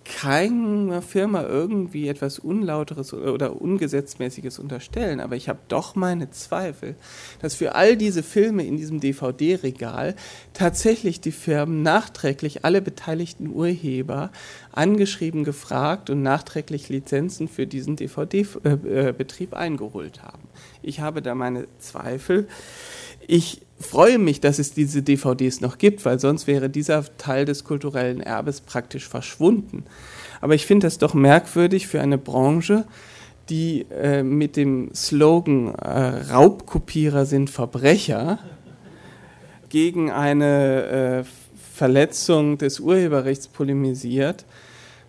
[0.05, 6.95] keiner Firma irgendwie etwas Unlauteres oder Ungesetzmäßiges unterstellen, aber ich habe doch meine Zweifel,
[7.41, 10.15] dass für all diese Filme in diesem DVD-Regal
[10.53, 14.31] tatsächlich die Firmen nachträglich alle beteiligten Urheber
[14.73, 20.43] angeschrieben, gefragt und nachträglich Lizenzen für diesen DVD-Betrieb äh, äh, eingeholt haben.
[20.83, 22.49] Ich habe da meine Zweifel.
[23.27, 27.65] Ich freue mich, dass es diese DVDs noch gibt, weil sonst wäre dieser Teil des
[27.65, 29.85] kulturellen Erbes praktisch verschwunden.
[30.41, 32.85] Aber ich finde das doch merkwürdig für eine Branche,
[33.49, 38.39] die äh, mit dem Slogan äh, Raubkopierer sind Verbrecher
[39.69, 41.25] gegen eine äh,
[41.75, 44.45] Verletzung des Urheberrechts polemisiert.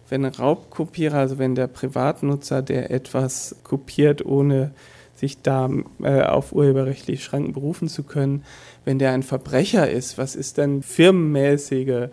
[0.09, 4.71] Wenn Raubkopierer, also wenn der Privatnutzer, der etwas kopiert, ohne
[5.15, 5.69] sich da
[6.01, 8.43] äh, auf urheberrechtliche Schranken berufen zu können.
[8.83, 12.09] Wenn der ein Verbrecher ist, was ist dann firmenmäßige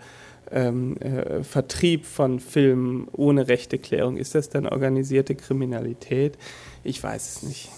[0.50, 4.16] ähm, äh, Vertrieb von Filmen ohne Rechteklärung?
[4.16, 6.38] Ist das dann organisierte Kriminalität?
[6.84, 7.70] Ich weiß es nicht.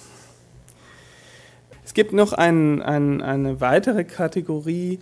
[1.84, 4.98] Es gibt noch ein, ein, eine weitere Kategorie,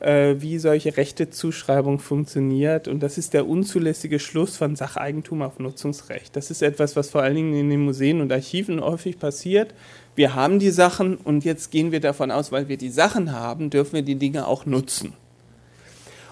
[0.00, 2.86] wie solche Rechtezuschreibung funktioniert.
[2.88, 6.36] Und das ist der unzulässige Schluss von Sacheigentum auf Nutzungsrecht.
[6.36, 9.74] Das ist etwas, was vor allen Dingen in den Museen und Archiven häufig passiert.
[10.14, 13.70] Wir haben die Sachen und jetzt gehen wir davon aus, weil wir die Sachen haben,
[13.70, 15.14] dürfen wir die Dinge auch nutzen.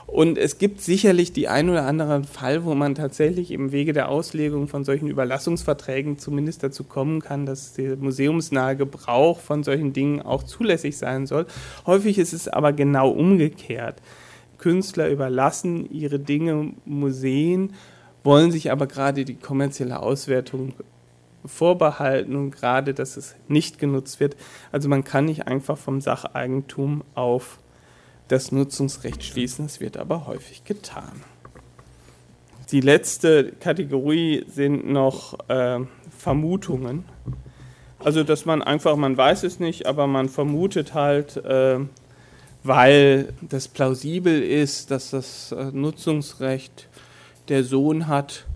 [0.06, 4.08] Und es gibt sicherlich die ein oder anderen Fall, wo man tatsächlich im Wege der
[4.08, 10.20] Auslegung von solchen Überlassungsverträgen zumindest dazu kommen kann, dass der museumsnahe Gebrauch von solchen Dingen
[10.20, 11.46] auch zulässig sein soll.
[11.86, 14.02] Häufig ist es aber genau umgekehrt.
[14.58, 17.72] Künstler überlassen ihre Dinge Museen,
[18.22, 20.74] wollen sich aber gerade die kommerzielle Auswertung
[21.44, 24.36] vorbehalten und gerade, dass es nicht genutzt wird.
[24.72, 27.58] Also man kann nicht einfach vom Sacheigentum auf
[28.28, 29.66] das Nutzungsrecht schließen.
[29.66, 31.22] Das wird aber häufig getan.
[32.70, 35.80] Die letzte Kategorie sind noch äh,
[36.16, 37.04] Vermutungen.
[37.98, 41.78] Also, dass man einfach, man weiß es nicht, aber man vermutet halt, äh,
[42.62, 46.88] weil das plausibel ist, dass das äh, Nutzungsrecht
[47.48, 48.46] der Sohn hat,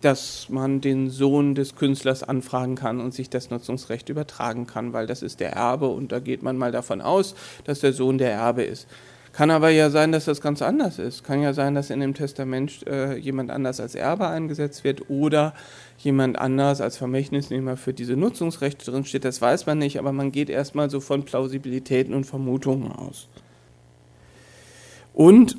[0.00, 5.06] dass man den Sohn des Künstlers anfragen kann und sich das Nutzungsrecht übertragen kann, weil
[5.06, 7.34] das ist der Erbe und da geht man mal davon aus,
[7.64, 8.86] dass der Sohn der Erbe ist.
[9.32, 11.22] Kann aber ja sein, dass das ganz anders ist.
[11.22, 15.54] Kann ja sein, dass in dem Testament äh, jemand anders als Erbe eingesetzt wird oder
[15.98, 19.24] jemand anders als Vermächtnisnehmer für diese Nutzungsrechte drin steht.
[19.24, 23.28] Das weiß man nicht, aber man geht erstmal so von Plausibilitäten und Vermutungen aus.
[25.14, 25.56] Und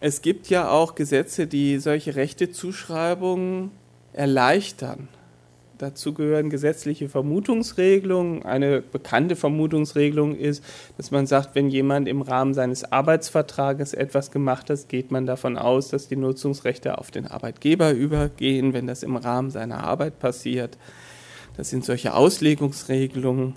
[0.00, 3.70] es gibt ja auch Gesetze, die solche Rechtezuschreibungen
[4.12, 5.08] erleichtern.
[5.82, 8.44] Dazu gehören gesetzliche Vermutungsregelungen.
[8.44, 10.62] Eine bekannte Vermutungsregelung ist,
[10.96, 15.58] dass man sagt, wenn jemand im Rahmen seines Arbeitsvertrages etwas gemacht hat, geht man davon
[15.58, 20.78] aus, dass die Nutzungsrechte auf den Arbeitgeber übergehen, wenn das im Rahmen seiner Arbeit passiert.
[21.56, 23.56] Das sind solche Auslegungsregelungen.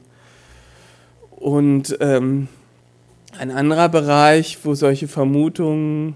[1.30, 2.48] Und ähm,
[3.38, 6.16] ein anderer Bereich, wo solche Vermutungen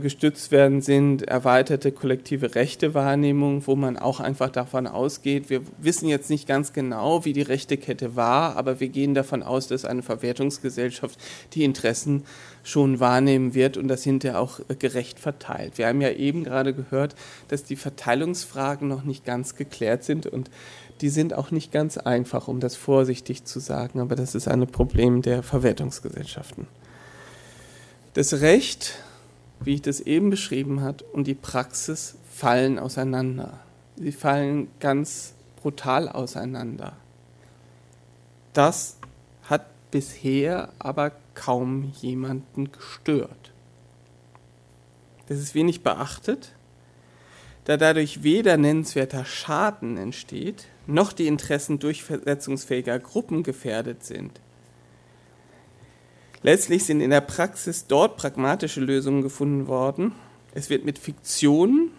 [0.00, 6.30] gestützt werden, sind erweiterte kollektive Rechtewahrnehmung, wo man auch einfach davon ausgeht, wir wissen jetzt
[6.30, 11.18] nicht ganz genau, wie die Rechtekette war, aber wir gehen davon aus, dass eine Verwertungsgesellschaft
[11.54, 12.24] die Interessen
[12.64, 15.78] schon wahrnehmen wird und das hinterher auch äh, gerecht verteilt.
[15.78, 17.14] Wir haben ja eben gerade gehört,
[17.48, 20.50] dass die Verteilungsfragen noch nicht ganz geklärt sind und
[21.00, 24.66] die sind auch nicht ganz einfach, um das vorsichtig zu sagen, aber das ist ein
[24.66, 26.66] Problem der Verwertungsgesellschaften.
[28.14, 28.94] Das Recht
[29.60, 33.60] wie ich das eben beschrieben habe, und die Praxis fallen auseinander.
[33.96, 36.96] Sie fallen ganz brutal auseinander.
[38.52, 38.98] Das
[39.44, 43.52] hat bisher aber kaum jemanden gestört.
[45.26, 46.52] Das ist wenig beachtet,
[47.64, 54.40] da dadurch weder nennenswerter Schaden entsteht, noch die Interessen durchsetzungsfähiger Gruppen gefährdet sind.
[56.44, 60.12] Letztlich sind in der Praxis dort pragmatische Lösungen gefunden worden.
[60.52, 61.90] Es wird mit Fiktionen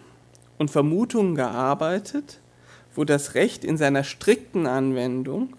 [0.56, 2.38] und Vermutungen gearbeitet,
[2.94, 5.56] wo das Recht in seiner strikten Anwendung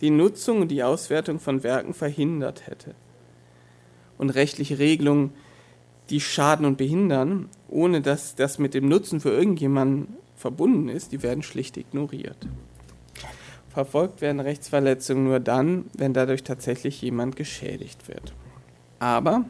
[0.00, 2.94] die Nutzung und die Auswertung von Werken verhindert hätte.
[4.18, 5.32] Und rechtliche Regelungen,
[6.08, 11.24] die schaden und behindern, ohne dass das mit dem Nutzen für irgendjemanden verbunden ist, die
[11.24, 12.46] werden schlicht ignoriert.
[13.68, 18.32] Verfolgt werden Rechtsverletzungen nur dann, wenn dadurch tatsächlich jemand geschädigt wird.
[18.98, 19.44] Aber,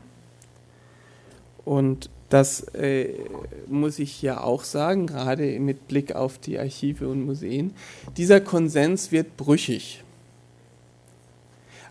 [1.65, 3.15] und das äh,
[3.69, 7.73] muss ich hier auch sagen, gerade mit Blick auf die Archive und Museen,
[8.17, 10.05] dieser Konsens wird brüchig.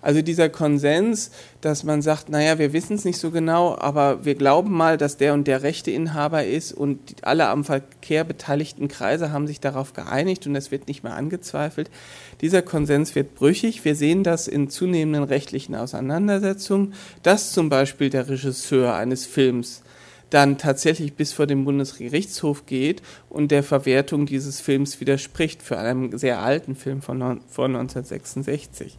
[0.01, 1.31] Also dieser Konsens,
[1.61, 5.17] dass man sagt, naja, wir wissen es nicht so genau, aber wir glauben mal, dass
[5.17, 10.47] der und der Rechteinhaber ist und alle am Verkehr beteiligten Kreise haben sich darauf geeinigt
[10.47, 11.89] und es wird nicht mehr angezweifelt.
[12.41, 13.85] Dieser Konsens wird brüchig.
[13.85, 19.81] Wir sehen das in zunehmenden rechtlichen Auseinandersetzungen, dass zum Beispiel der Regisseur eines Films
[20.29, 26.17] dann tatsächlich bis vor den Bundesgerichtshof geht und der Verwertung dieses Films widerspricht für einen
[26.17, 28.97] sehr alten Film von, von 1966.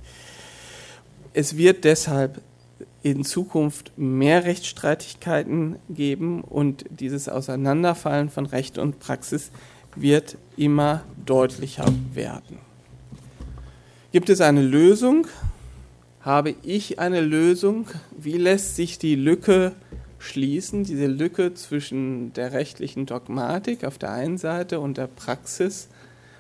[1.33, 2.41] Es wird deshalb
[3.03, 9.51] in Zukunft mehr Rechtsstreitigkeiten geben und dieses Auseinanderfallen von Recht und Praxis
[9.95, 12.59] wird immer deutlicher werden.
[14.13, 15.27] Gibt es eine Lösung?
[16.21, 17.87] Habe ich eine Lösung?
[18.17, 19.73] Wie lässt sich die Lücke
[20.19, 25.89] schließen, diese Lücke zwischen der rechtlichen Dogmatik auf der einen Seite und der Praxis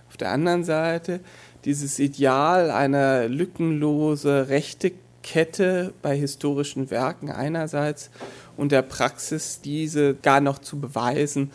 [0.08, 1.20] auf der anderen Seite?
[1.64, 4.92] Dieses Ideal einer lückenlose rechte
[5.22, 8.10] Kette bei historischen Werken einerseits
[8.56, 11.50] und der Praxis, diese gar noch zu beweisen,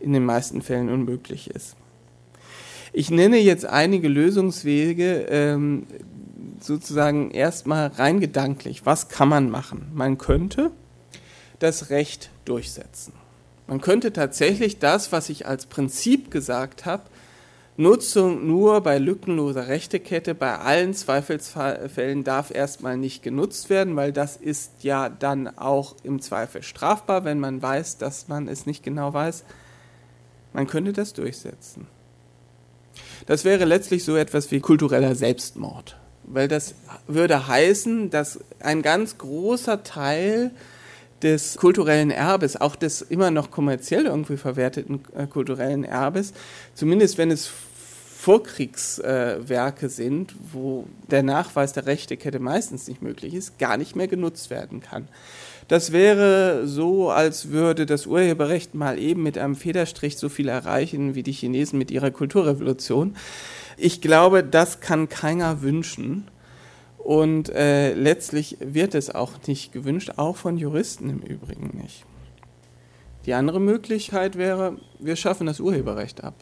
[0.00, 1.76] in den meisten Fällen unmöglich ist.
[2.92, 5.86] Ich nenne jetzt einige Lösungswege, ähm,
[6.60, 8.84] sozusagen erstmal rein gedanklich.
[8.84, 9.90] Was kann man machen?
[9.94, 10.70] Man könnte
[11.58, 13.12] das Recht durchsetzen.
[13.66, 17.04] Man könnte tatsächlich das, was ich als Prinzip gesagt habe,
[17.82, 20.34] Nutzung nur bei lückenloser Rechtekette.
[20.34, 26.20] Bei allen Zweifelsfällen darf erstmal nicht genutzt werden, weil das ist ja dann auch im
[26.20, 29.44] Zweifel strafbar, wenn man weiß, dass man es nicht genau weiß.
[30.52, 31.86] Man könnte das durchsetzen.
[33.26, 36.74] Das wäre letztlich so etwas wie kultureller Selbstmord, weil das
[37.06, 40.50] würde heißen, dass ein ganz großer Teil
[41.22, 46.32] des kulturellen Erbes, auch des immer noch kommerziell irgendwie verwerteten äh, kulturellen Erbes,
[46.74, 47.50] zumindest wenn es
[48.22, 54.06] Vorkriegswerke äh, sind, wo der Nachweis der Rechtekette meistens nicht möglich ist, gar nicht mehr
[54.06, 55.08] genutzt werden kann.
[55.66, 61.16] Das wäre so, als würde das Urheberrecht mal eben mit einem Federstrich so viel erreichen
[61.16, 63.16] wie die Chinesen mit ihrer Kulturrevolution.
[63.76, 66.28] Ich glaube, das kann keiner wünschen.
[66.98, 72.04] Und äh, letztlich wird es auch nicht gewünscht, auch von Juristen im Übrigen nicht.
[73.26, 76.34] Die andere Möglichkeit wäre, wir schaffen das Urheberrecht ab.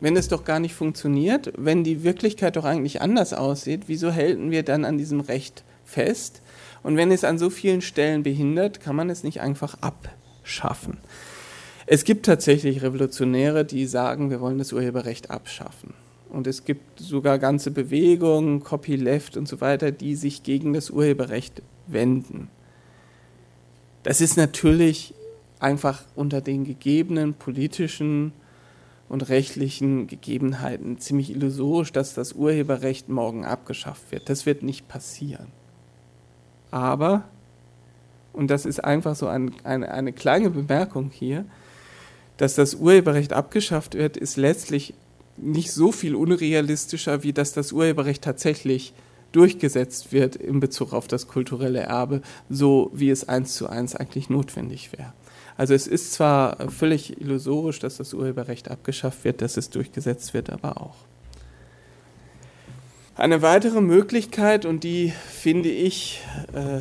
[0.00, 4.50] Wenn es doch gar nicht funktioniert, wenn die Wirklichkeit doch eigentlich anders aussieht, wieso halten
[4.50, 6.40] wir dann an diesem Recht fest?
[6.82, 10.96] Und wenn es an so vielen Stellen behindert, kann man es nicht einfach abschaffen.
[11.84, 15.92] Es gibt tatsächlich Revolutionäre, die sagen, wir wollen das Urheberrecht abschaffen.
[16.30, 21.60] Und es gibt sogar ganze Bewegungen, Copyleft und so weiter, die sich gegen das Urheberrecht
[21.88, 22.48] wenden.
[24.02, 25.12] Das ist natürlich
[25.58, 28.32] einfach unter den gegebenen politischen
[29.10, 34.28] und rechtlichen Gegebenheiten ziemlich illusorisch, dass das Urheberrecht morgen abgeschafft wird.
[34.28, 35.48] Das wird nicht passieren.
[36.70, 37.24] Aber,
[38.32, 41.44] und das ist einfach so ein, eine, eine kleine Bemerkung hier,
[42.36, 44.94] dass das Urheberrecht abgeschafft wird, ist letztlich
[45.36, 48.94] nicht so viel unrealistischer, wie dass das Urheberrecht tatsächlich
[49.32, 54.30] durchgesetzt wird in Bezug auf das kulturelle Erbe, so wie es eins zu eins eigentlich
[54.30, 55.12] notwendig wäre.
[55.60, 60.48] Also es ist zwar völlig illusorisch, dass das Urheberrecht abgeschafft wird, dass es durchgesetzt wird,
[60.48, 60.94] aber auch.
[63.14, 66.22] Eine weitere Möglichkeit, und die finde ich
[66.54, 66.80] äh,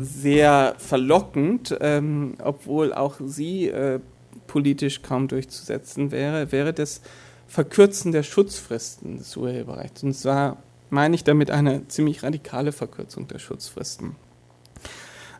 [0.00, 4.00] sehr verlockend, ähm, obwohl auch sie äh,
[4.46, 7.02] politisch kaum durchzusetzen wäre, wäre das
[7.46, 10.02] Verkürzen der Schutzfristen des Urheberrechts.
[10.02, 10.56] Und zwar
[10.88, 14.16] meine ich damit eine ziemlich radikale Verkürzung der Schutzfristen.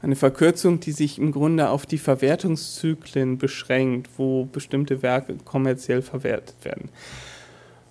[0.07, 6.55] Eine Verkürzung, die sich im Grunde auf die Verwertungszyklen beschränkt, wo bestimmte Werke kommerziell verwertet
[6.63, 6.91] werden.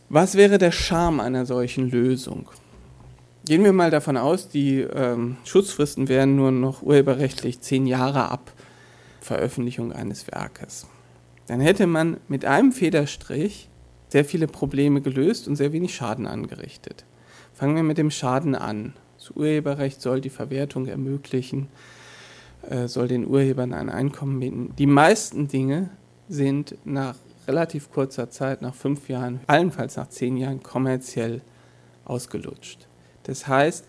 [0.08, 2.48] Was wäre der Charme einer solchen Lösung?
[3.44, 8.54] Gehen wir mal davon aus, die ähm, Schutzfristen wären nur noch urheberrechtlich zehn Jahre ab
[9.20, 10.88] Veröffentlichung eines Werkes.
[11.48, 13.68] Dann hätte man mit einem Federstrich
[14.08, 17.04] sehr viele Probleme gelöst und sehr wenig Schaden angerichtet.
[17.54, 18.94] Fangen wir mit dem Schaden an.
[19.18, 21.68] Das Urheberrecht soll die Verwertung ermöglichen,
[22.70, 24.74] äh, soll den Urhebern ein Einkommen bieten.
[24.78, 25.90] Die meisten Dinge
[26.28, 27.16] sind nach
[27.48, 31.42] relativ kurzer Zeit, nach fünf Jahren, allenfalls nach zehn Jahren, kommerziell
[32.06, 32.88] ausgelutscht.
[33.24, 33.86] Das heißt,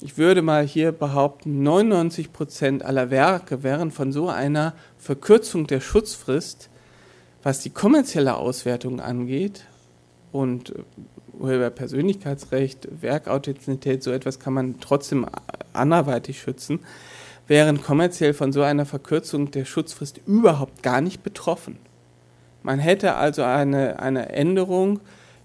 [0.00, 5.80] ich würde mal hier behaupten, 99 Prozent aller Werke wären von so einer Verkürzung der
[5.80, 6.68] Schutzfrist,
[7.42, 9.64] was die kommerzielle Auswertung angeht,
[10.32, 10.74] und
[11.38, 15.26] Urheberpersönlichkeitsrecht, Werkauthentizität, so etwas kann man trotzdem
[15.72, 16.80] anderweitig schützen,
[17.52, 21.76] wären kommerziell von so einer Verkürzung der Schutzfrist überhaupt gar nicht betroffen.
[22.62, 25.00] Man hätte also eine, eine Änderung,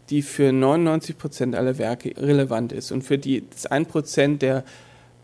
[0.09, 4.63] die für 99 Prozent aller Werke relevant ist und für die, das 1 Prozent der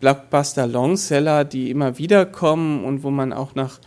[0.01, 3.79] Blockbuster Longseller, die immer wieder kommen und wo man auch nach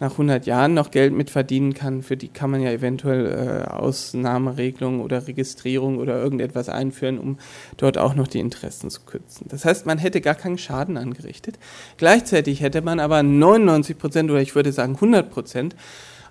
[0.00, 3.26] nach 100 Jahren noch Geld mit verdienen kann, für die kann man ja eventuell
[3.66, 7.38] äh, Ausnahmeregelungen oder Registrierung oder irgendetwas einführen, um
[7.76, 9.46] dort auch noch die Interessen zu kürzen.
[9.48, 11.58] Das heißt, man hätte gar keinen Schaden angerichtet.
[11.98, 15.76] Gleichzeitig hätte man aber 99 Prozent oder ich würde sagen 100 Prozent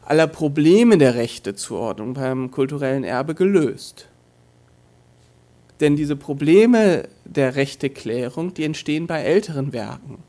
[0.04, 4.08] aller Probleme der Rechtezuordnung beim kulturellen Erbe gelöst.
[5.80, 10.24] Denn diese Probleme der Rechteklärung, die entstehen bei älteren Werken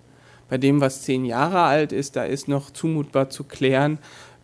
[0.51, 3.99] bei dem, was zehn Jahre alt ist, da ist noch zumutbar zu klären,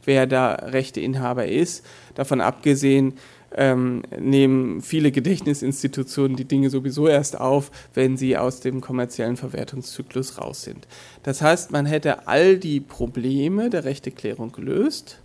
[0.05, 1.85] wer da Rechteinhaber ist.
[2.15, 3.15] Davon abgesehen
[3.55, 10.39] ähm, nehmen viele Gedächtnisinstitutionen die Dinge sowieso erst auf, wenn sie aus dem kommerziellen Verwertungszyklus
[10.39, 10.87] raus sind.
[11.25, 15.19] Das heißt, man hätte all die Probleme der Rechteklärung gelöst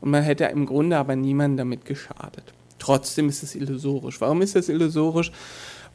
[0.00, 2.54] und man hätte im Grunde aber niemanden damit geschadet.
[2.78, 4.20] Trotzdem ist es illusorisch.
[4.22, 5.30] Warum ist es illusorisch?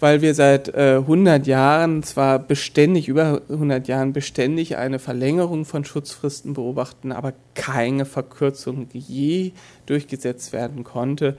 [0.06, 5.84] Weil wir seit äh, 100 Jahren zwar beständig, über 100 Jahren beständig eine Verlängerung von
[5.84, 9.54] Schutzfristen beobachten, aber keine Verkürzung je
[9.88, 11.38] durchgesetzt werden konnte.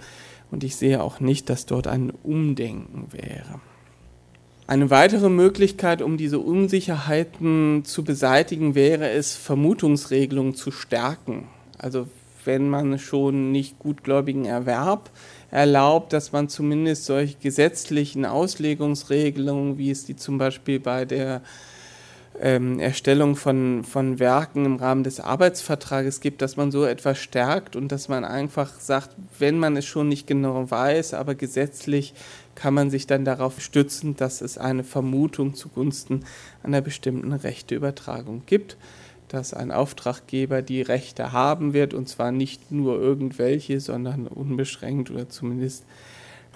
[0.51, 3.61] Und ich sehe auch nicht, dass dort ein Umdenken wäre.
[4.67, 11.47] Eine weitere Möglichkeit, um diese Unsicherheiten zu beseitigen, wäre es, Vermutungsregelungen zu stärken.
[11.79, 12.09] Also
[12.45, 15.11] wenn man schon nicht gutgläubigen Erwerb
[15.51, 21.43] erlaubt, dass man zumindest solche gesetzlichen Auslegungsregelungen, wie es die zum Beispiel bei der
[22.41, 27.77] ähm, Erstellung von, von Werken im Rahmen des Arbeitsvertrages gibt, dass man so etwas stärkt
[27.77, 32.15] und dass man einfach sagt, wenn man es schon nicht genau weiß, aber gesetzlich
[32.55, 36.25] kann man sich dann darauf stützen, dass es eine Vermutung zugunsten
[36.63, 38.77] einer bestimmten Rechteübertragung gibt
[39.29, 45.29] dass ein Auftraggeber die Rechte haben wird und zwar nicht nur irgendwelche, sondern unbeschränkt oder
[45.29, 45.85] zumindest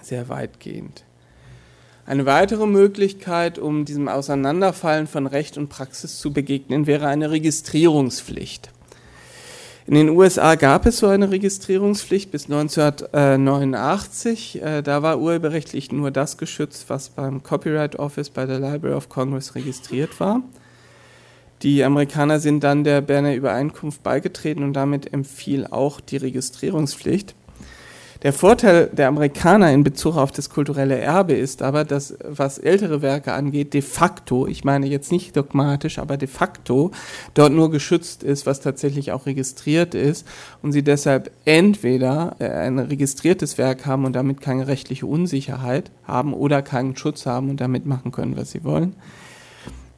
[0.01, 1.03] sehr weitgehend.
[2.05, 8.71] Eine weitere Möglichkeit, um diesem Auseinanderfallen von Recht und Praxis zu begegnen, wäre eine Registrierungspflicht.
[9.87, 14.61] In den USA gab es so eine Registrierungspflicht bis 1989.
[14.61, 19.09] Äh, da war urheberrechtlich nur das geschützt, was beim Copyright Office bei der Library of
[19.09, 20.43] Congress registriert war.
[21.63, 27.35] Die Amerikaner sind dann der Berner Übereinkunft beigetreten und damit empfiel auch die Registrierungspflicht.
[28.23, 33.01] Der Vorteil der Amerikaner in Bezug auf das kulturelle Erbe ist aber, dass was ältere
[33.01, 36.91] Werke angeht, de facto, ich meine jetzt nicht dogmatisch, aber de facto
[37.33, 40.27] dort nur geschützt ist, was tatsächlich auch registriert ist
[40.61, 46.35] und sie deshalb entweder äh, ein registriertes Werk haben und damit keine rechtliche Unsicherheit haben
[46.35, 48.95] oder keinen Schutz haben und damit machen können, was sie wollen.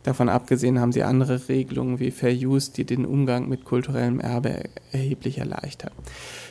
[0.03, 4.63] Davon abgesehen haben sie andere Regelungen wie Fair Use, die den Umgang mit kulturellem Erbe
[4.91, 5.91] erheblich erleichtern.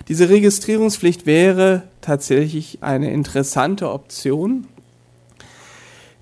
[0.09, 4.67] Diese Registrierungspflicht wäre tatsächlich eine interessante Option.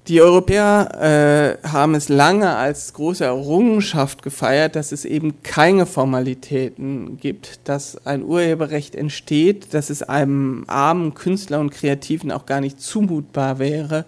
[0.08, 7.18] Die Europäer äh, haben es lange als große Errungenschaft gefeiert, dass es eben keine Formalitäten
[7.18, 12.80] gibt, dass ein Urheberrecht entsteht, dass es einem armen Künstler und Kreativen auch gar nicht
[12.80, 14.04] zumutbar wäre,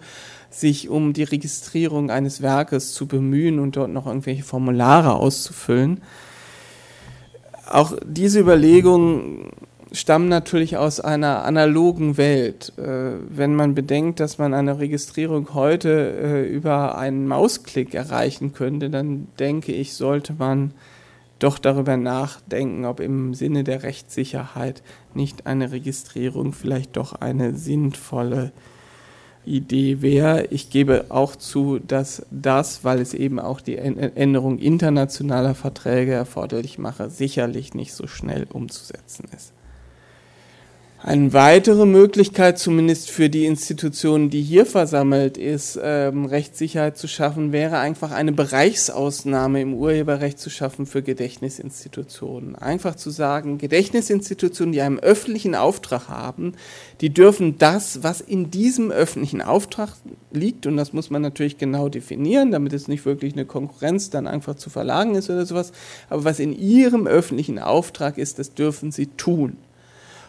[0.53, 6.01] sich um die Registrierung eines Werkes zu bemühen und dort noch irgendwelche Formulare auszufüllen.
[7.69, 9.51] Auch diese Überlegungen
[9.91, 12.73] stammen natürlich aus einer analogen Welt.
[12.77, 18.89] Äh, wenn man bedenkt, dass man eine Registrierung heute äh, über einen Mausklick erreichen könnte,
[18.89, 20.71] dann denke ich, sollte man
[21.39, 24.81] doch darüber nachdenken, ob im Sinne der Rechtssicherheit
[25.13, 28.51] nicht eine Registrierung vielleicht doch eine sinnvolle
[29.45, 30.45] Idee wäre.
[30.49, 36.77] Ich gebe auch zu, dass das, weil es eben auch die Änderung internationaler Verträge erforderlich
[36.77, 39.53] mache, sicherlich nicht so schnell umzusetzen ist.
[41.05, 47.51] Eine weitere Möglichkeit, zumindest für die Institutionen, die hier versammelt ist, ähm, Rechtssicherheit zu schaffen,
[47.51, 52.55] wäre einfach eine Bereichsausnahme im Urheberrecht zu schaffen für Gedächtnisinstitutionen.
[52.55, 56.53] Einfach zu sagen, Gedächtnisinstitutionen, die einen öffentlichen Auftrag haben,
[57.01, 59.89] die dürfen das, was in diesem öffentlichen Auftrag
[60.31, 64.25] liegt, und das muss man natürlich genau definieren, damit es nicht wirklich eine Konkurrenz dann
[64.25, 65.73] einfach zu verlagen ist oder sowas,
[66.09, 69.57] aber was in ihrem öffentlichen Auftrag ist, das dürfen sie tun.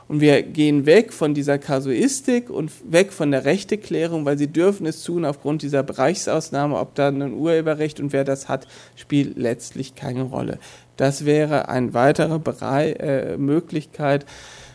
[0.06, 4.86] Und wir gehen weg von dieser Kasuistik und weg von der Rechteklärung, weil sie dürfen
[4.86, 6.78] es tun aufgrund dieser Bereichsausnahme.
[6.78, 10.58] Ob da ein Urheberrecht und wer das hat, spielt letztlich keine Rolle.
[10.96, 14.26] Das wäre eine weitere Bereich, äh, Möglichkeit,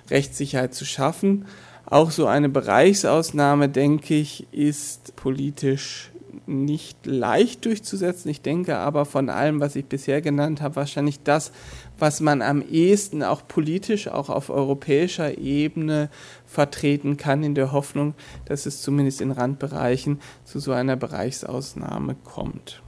[0.09, 1.45] Rechtssicherheit zu schaffen.
[1.85, 6.11] Auch so eine Bereichsausnahme, denke ich, ist politisch
[6.45, 8.29] nicht leicht durchzusetzen.
[8.29, 11.51] Ich denke aber von allem, was ich bisher genannt habe, wahrscheinlich das,
[11.99, 16.09] was man am ehesten auch politisch, auch auf europäischer Ebene
[16.45, 18.13] vertreten kann, in der Hoffnung,
[18.45, 22.81] dass es zumindest in Randbereichen zu so einer Bereichsausnahme kommt.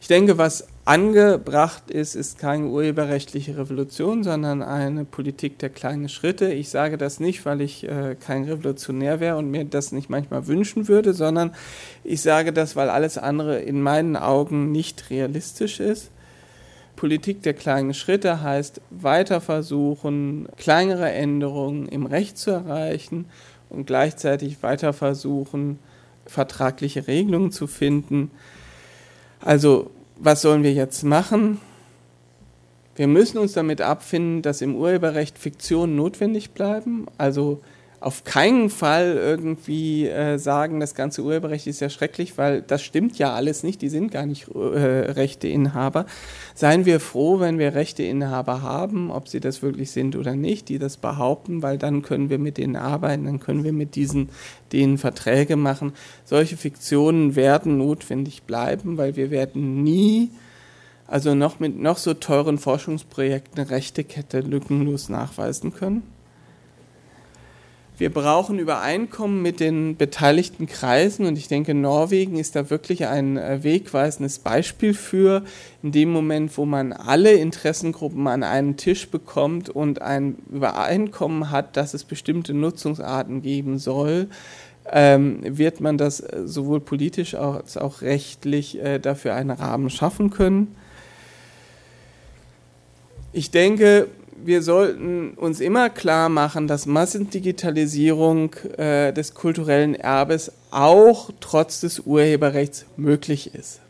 [0.00, 6.52] Ich denke, was angebracht ist, ist keine urheberrechtliche Revolution, sondern eine Politik der kleinen Schritte.
[6.52, 10.46] Ich sage das nicht, weil ich äh, kein Revolutionär wäre und mir das nicht manchmal
[10.46, 11.52] wünschen würde, sondern
[12.04, 16.12] ich sage das, weil alles andere in meinen Augen nicht realistisch ist.
[16.96, 23.26] Politik der kleinen Schritte heißt weiter versuchen, kleinere Änderungen im Recht zu erreichen
[23.68, 25.78] und gleichzeitig weiter versuchen,
[26.26, 28.30] vertragliche Regelungen zu finden.
[29.40, 31.60] Also was sollen wir jetzt machen?
[32.96, 37.06] Wir müssen uns damit abfinden, dass im Urheberrecht Fiktionen notwendig bleiben.
[37.18, 37.60] Also
[38.00, 43.18] auf keinen Fall irgendwie äh, sagen, das ganze Urheberrecht ist ja schrecklich, weil das stimmt
[43.18, 46.06] ja alles nicht, die sind gar nicht äh, Rechteinhaber.
[46.54, 50.78] Seien wir froh, wenn wir Rechteinhaber haben, ob sie das wirklich sind oder nicht, die
[50.78, 54.28] das behaupten, weil dann können wir mit denen arbeiten, dann können wir mit diesen
[54.72, 55.92] denen Verträge machen.
[56.24, 60.30] Solche Fiktionen werden notwendig bleiben, weil wir werden nie
[61.08, 66.02] also noch mit noch so teuren Forschungsprojekten eine Rechtekette lückenlos nachweisen können.
[67.98, 73.38] Wir brauchen Übereinkommen mit den beteiligten Kreisen und ich denke, Norwegen ist da wirklich ein
[73.38, 75.44] äh, wegweisendes Beispiel für,
[75.82, 81.78] in dem Moment, wo man alle Interessengruppen an einen Tisch bekommt und ein Übereinkommen hat,
[81.78, 84.28] dass es bestimmte Nutzungsarten geben soll,
[84.92, 90.28] ähm, wird man das äh, sowohl politisch als auch rechtlich äh, dafür einen Rahmen schaffen
[90.28, 90.76] können.
[93.32, 94.08] Ich denke,
[94.44, 102.00] wir sollten uns immer klar machen, dass Massendigitalisierung äh, des kulturellen Erbes auch trotz des
[102.00, 103.80] Urheberrechts möglich ist.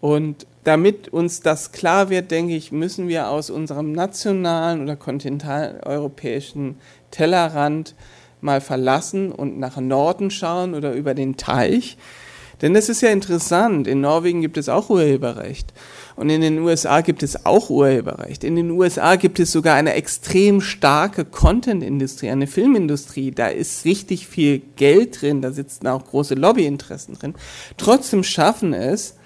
[0.00, 6.76] Und damit uns das klar wird, denke ich, müssen wir aus unserem nationalen oder kontinentaleuropäischen
[7.10, 7.94] Tellerrand
[8.40, 11.96] mal verlassen und nach Norden schauen oder über den Teich.
[12.62, 15.72] Denn es ist ja interessant, in Norwegen gibt es auch Urheberrecht.
[16.16, 18.44] Und in den USA gibt es auch Urheberrecht.
[18.44, 23.30] In den USA gibt es sogar eine extrem starke Content-Industrie, eine Filmindustrie.
[23.30, 27.34] Da ist richtig viel Geld drin, da sitzen auch große Lobbyinteressen drin.
[27.76, 29.16] Trotzdem schaffen es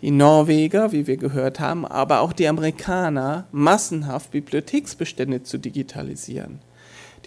[0.00, 6.60] die Norweger, wie wir gehört haben, aber auch die Amerikaner, massenhaft Bibliotheksbestände zu digitalisieren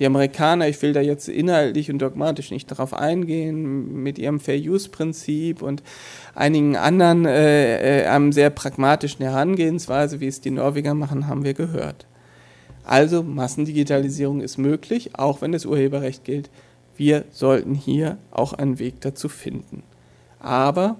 [0.01, 5.61] die Amerikaner, ich will da jetzt inhaltlich und dogmatisch nicht darauf eingehen, mit ihrem Fair-Use-Prinzip
[5.61, 5.83] und
[6.33, 11.53] einigen anderen, äh, äh, einem sehr pragmatischen Herangehensweise, wie es die Norweger machen, haben wir
[11.53, 12.07] gehört.
[12.83, 16.49] Also Massendigitalisierung ist möglich, auch wenn das Urheberrecht gilt.
[16.97, 19.83] Wir sollten hier auch einen Weg dazu finden.
[20.39, 20.95] Aber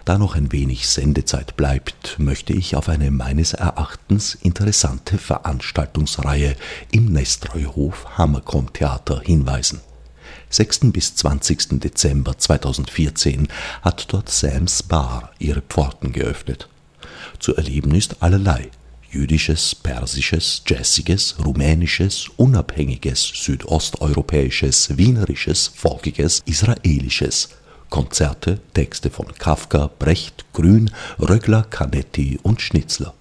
[0.04, 6.56] Da noch ein wenig Sendezeit bleibt, möchte ich auf eine meines Erachtens interessante Veranstaltungsreihe
[6.90, 9.80] im Nestreuhof Hammerkorn Theater hinweisen.
[10.50, 10.92] 6.
[10.92, 11.80] bis 20.
[11.80, 13.48] Dezember 2014
[13.82, 16.68] hat dort Sam's Bar ihre Pforten geöffnet.
[17.38, 18.70] Zu erleben ist allerlei.
[19.10, 27.50] Jüdisches, Persisches, Jazziges, Rumänisches, Unabhängiges, Südosteuropäisches, Wienerisches, Folkiges, Israelisches–
[27.93, 30.90] Konzerte, Texte von Kafka, Brecht, Grün,
[31.20, 33.12] Rögler, Canetti und Schnitzler.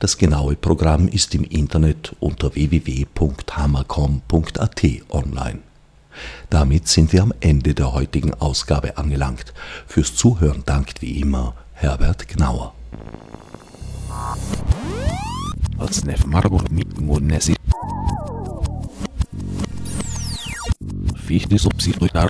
[0.00, 5.60] Das genaue Programm ist im Internet unter www.hammercom.at online.
[6.50, 9.54] Damit sind wir am Ende der heutigen Ausgabe angelangt.
[9.86, 12.74] Fürs Zuhören dankt wie immer Herbert Gnauer.
[21.14, 22.28] Fichte subsidiar